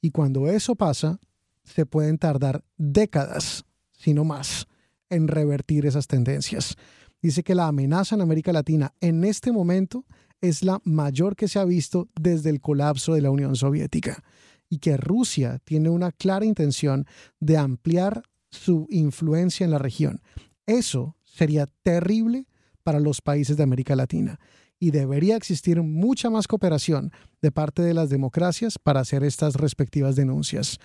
Y 0.00 0.10
cuando 0.10 0.48
eso 0.48 0.76
pasa, 0.76 1.18
se 1.64 1.86
pueden 1.86 2.18
tardar 2.18 2.64
décadas, 2.76 3.64
si 3.92 4.14
no 4.14 4.24
más, 4.24 4.66
en 5.10 5.28
revertir 5.28 5.86
esas 5.86 6.06
tendencias. 6.06 6.76
Dice 7.20 7.42
que 7.42 7.54
la 7.54 7.66
amenaza 7.66 8.14
en 8.14 8.20
América 8.20 8.52
Latina 8.52 8.94
en 9.00 9.24
este 9.24 9.52
momento 9.52 10.04
es 10.40 10.62
la 10.62 10.80
mayor 10.84 11.34
que 11.34 11.48
se 11.48 11.58
ha 11.58 11.64
visto 11.64 12.08
desde 12.20 12.50
el 12.50 12.60
colapso 12.60 13.14
de 13.14 13.22
la 13.22 13.30
Unión 13.30 13.56
Soviética 13.56 14.22
y 14.68 14.78
que 14.78 14.96
Rusia 14.96 15.58
tiene 15.64 15.88
una 15.88 16.12
clara 16.12 16.44
intención 16.44 17.06
de 17.40 17.56
ampliar 17.56 18.22
su 18.50 18.86
influencia 18.90 19.64
en 19.64 19.72
la 19.72 19.78
región. 19.78 20.20
Eso 20.66 21.16
sería 21.24 21.66
terrible 21.82 22.46
para 22.82 23.00
los 23.00 23.20
países 23.20 23.56
de 23.56 23.62
América 23.62 23.96
Latina 23.96 24.38
y 24.80 24.90
debería 24.90 25.36
existir 25.36 25.82
mucha 25.82 26.30
más 26.30 26.46
cooperación 26.46 27.12
de 27.42 27.50
parte 27.50 27.82
de 27.82 27.94
las 27.94 28.10
democracias 28.10 28.78
para 28.78 29.00
hacer 29.00 29.24
estas 29.24 29.54
respectivas 29.54 30.16
denuncias. 30.16 30.78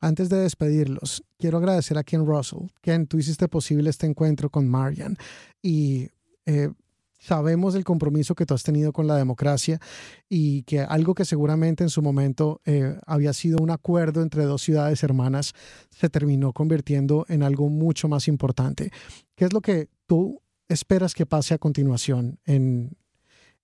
Antes 0.00 0.28
de 0.28 0.38
despedirlos, 0.38 1.22
quiero 1.38 1.58
agradecer 1.58 1.98
a 1.98 2.04
Ken 2.04 2.26
Russell. 2.26 2.66
Ken, 2.80 3.06
tú 3.06 3.18
hiciste 3.18 3.48
posible 3.48 3.90
este 3.90 4.06
encuentro 4.06 4.50
con 4.50 4.68
Marian 4.68 5.16
y 5.62 6.08
eh, 6.46 6.70
sabemos 7.18 7.74
el 7.74 7.84
compromiso 7.84 8.34
que 8.34 8.46
tú 8.46 8.54
has 8.54 8.62
tenido 8.62 8.92
con 8.92 9.06
la 9.06 9.16
democracia 9.16 9.80
y 10.28 10.62
que 10.62 10.80
algo 10.80 11.14
que 11.14 11.24
seguramente 11.24 11.84
en 11.84 11.90
su 11.90 12.02
momento 12.02 12.60
eh, 12.64 12.98
había 13.06 13.32
sido 13.32 13.58
un 13.60 13.70
acuerdo 13.70 14.22
entre 14.22 14.44
dos 14.44 14.62
ciudades 14.62 15.02
hermanas 15.02 15.52
se 15.90 16.08
terminó 16.08 16.52
convirtiendo 16.52 17.26
en 17.28 17.42
algo 17.42 17.68
mucho 17.68 18.08
más 18.08 18.28
importante. 18.28 18.90
¿Qué 19.34 19.44
es 19.44 19.52
lo 19.52 19.60
que 19.60 19.88
tú 20.06 20.40
esperas 20.68 21.14
que 21.14 21.26
pase 21.26 21.54
a 21.54 21.58
continuación 21.58 22.38
en, 22.44 22.96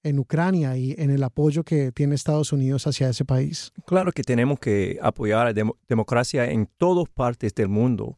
en 0.05 0.19
Ucrania 0.19 0.77
y 0.77 0.95
en 0.97 1.11
el 1.11 1.23
apoyo 1.25 1.65
que 1.65 1.91
tiene 1.91 2.15
Estados 2.15 2.53
Unidos 2.53 2.87
hacia 2.87 3.09
ese 3.09 3.25
país? 3.25 3.73
Claro 3.87 4.13
que 4.13 4.23
tenemos 4.23 4.61
que 4.61 4.99
apoyar 5.03 5.49
a 5.49 5.53
la 5.53 5.73
democracia 5.89 6.49
en 6.49 6.69
todas 6.77 7.09
partes 7.09 7.55
del 7.55 7.69
mundo, 7.69 8.17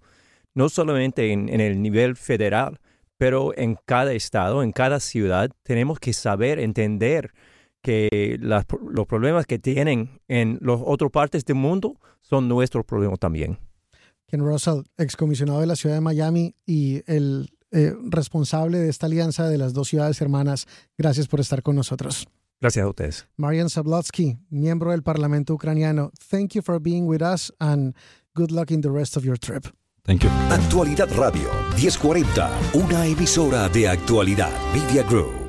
no 0.55 0.69
solamente 0.69 1.33
en, 1.33 1.49
el 1.49 1.81
nivel 1.81 2.17
federal, 2.17 2.81
pero 3.17 3.57
en 3.57 3.79
cada 3.87 4.13
estado, 4.13 4.63
en 4.63 4.73
cada 4.73 5.01
ciudad, 5.01 5.51
tenemos 5.63 5.99
que 5.99 6.13
saber, 6.13 6.59
entender 6.59 7.33
que 7.81 8.37
los 8.41 9.07
problemas 9.07 9.47
que 9.47 9.59
tienen 9.59 10.21
en 10.29 10.59
las 10.61 10.81
otras 10.85 11.11
partes 11.11 11.45
del 11.45 11.57
mundo 11.57 12.01
son 12.21 12.49
nuestros 12.49 12.85
problemas 12.85 13.21
también. 13.21 13.59
Ken 14.27 14.41
Russell, 14.41 14.83
excomisionado 14.99 15.61
de 15.61 15.67
la 15.67 15.77
ciudad 15.77 15.95
de 15.95 16.01
Miami 16.01 16.57
y 16.67 17.03
el 17.07 17.49
eh, 17.73 17.95
responsable 18.11 18.79
de 18.79 18.89
esta 18.89 19.07
alianza 19.07 19.49
de 19.49 19.59
las 19.59 19.73
dos 19.73 19.89
ciudades 19.89 20.21
hermanas. 20.21 20.67
Gracias 20.97 21.29
por 21.29 21.41
estar 21.41 21.63
con 21.63 21.77
nosotros. 21.77 22.27
Gracias 22.61 22.85
a 22.85 22.89
ustedes. 22.89 23.27
Marian 23.37 23.69
Sablotsky, 23.69 24.39
miembro 24.49 24.93
del 24.93 25.03
Parlamento 25.03 25.55
ucraniano. 25.55 26.11
Thank 26.31 26.53
you 26.55 26.63
for 26.63 26.81
being 26.81 27.07
with 27.07 27.23
us 27.23 27.53
and 27.59 27.95
good 28.35 28.51
luck 28.51 28.71
in 28.71 28.81
the 28.81 28.91
rest 28.91 29.17
of 29.17 29.25
your 29.25 29.39
trip. 29.39 29.67
Thank 30.05 30.23
you. 30.23 30.31
Actualidad 30.51 31.09
Radio 31.17 31.51
1040, 31.77 32.51
una 32.75 33.07
emisora 33.07 33.69
de 33.69 33.89
actualidad 33.89 34.51
Media 34.73 35.03
Group. 35.03 35.46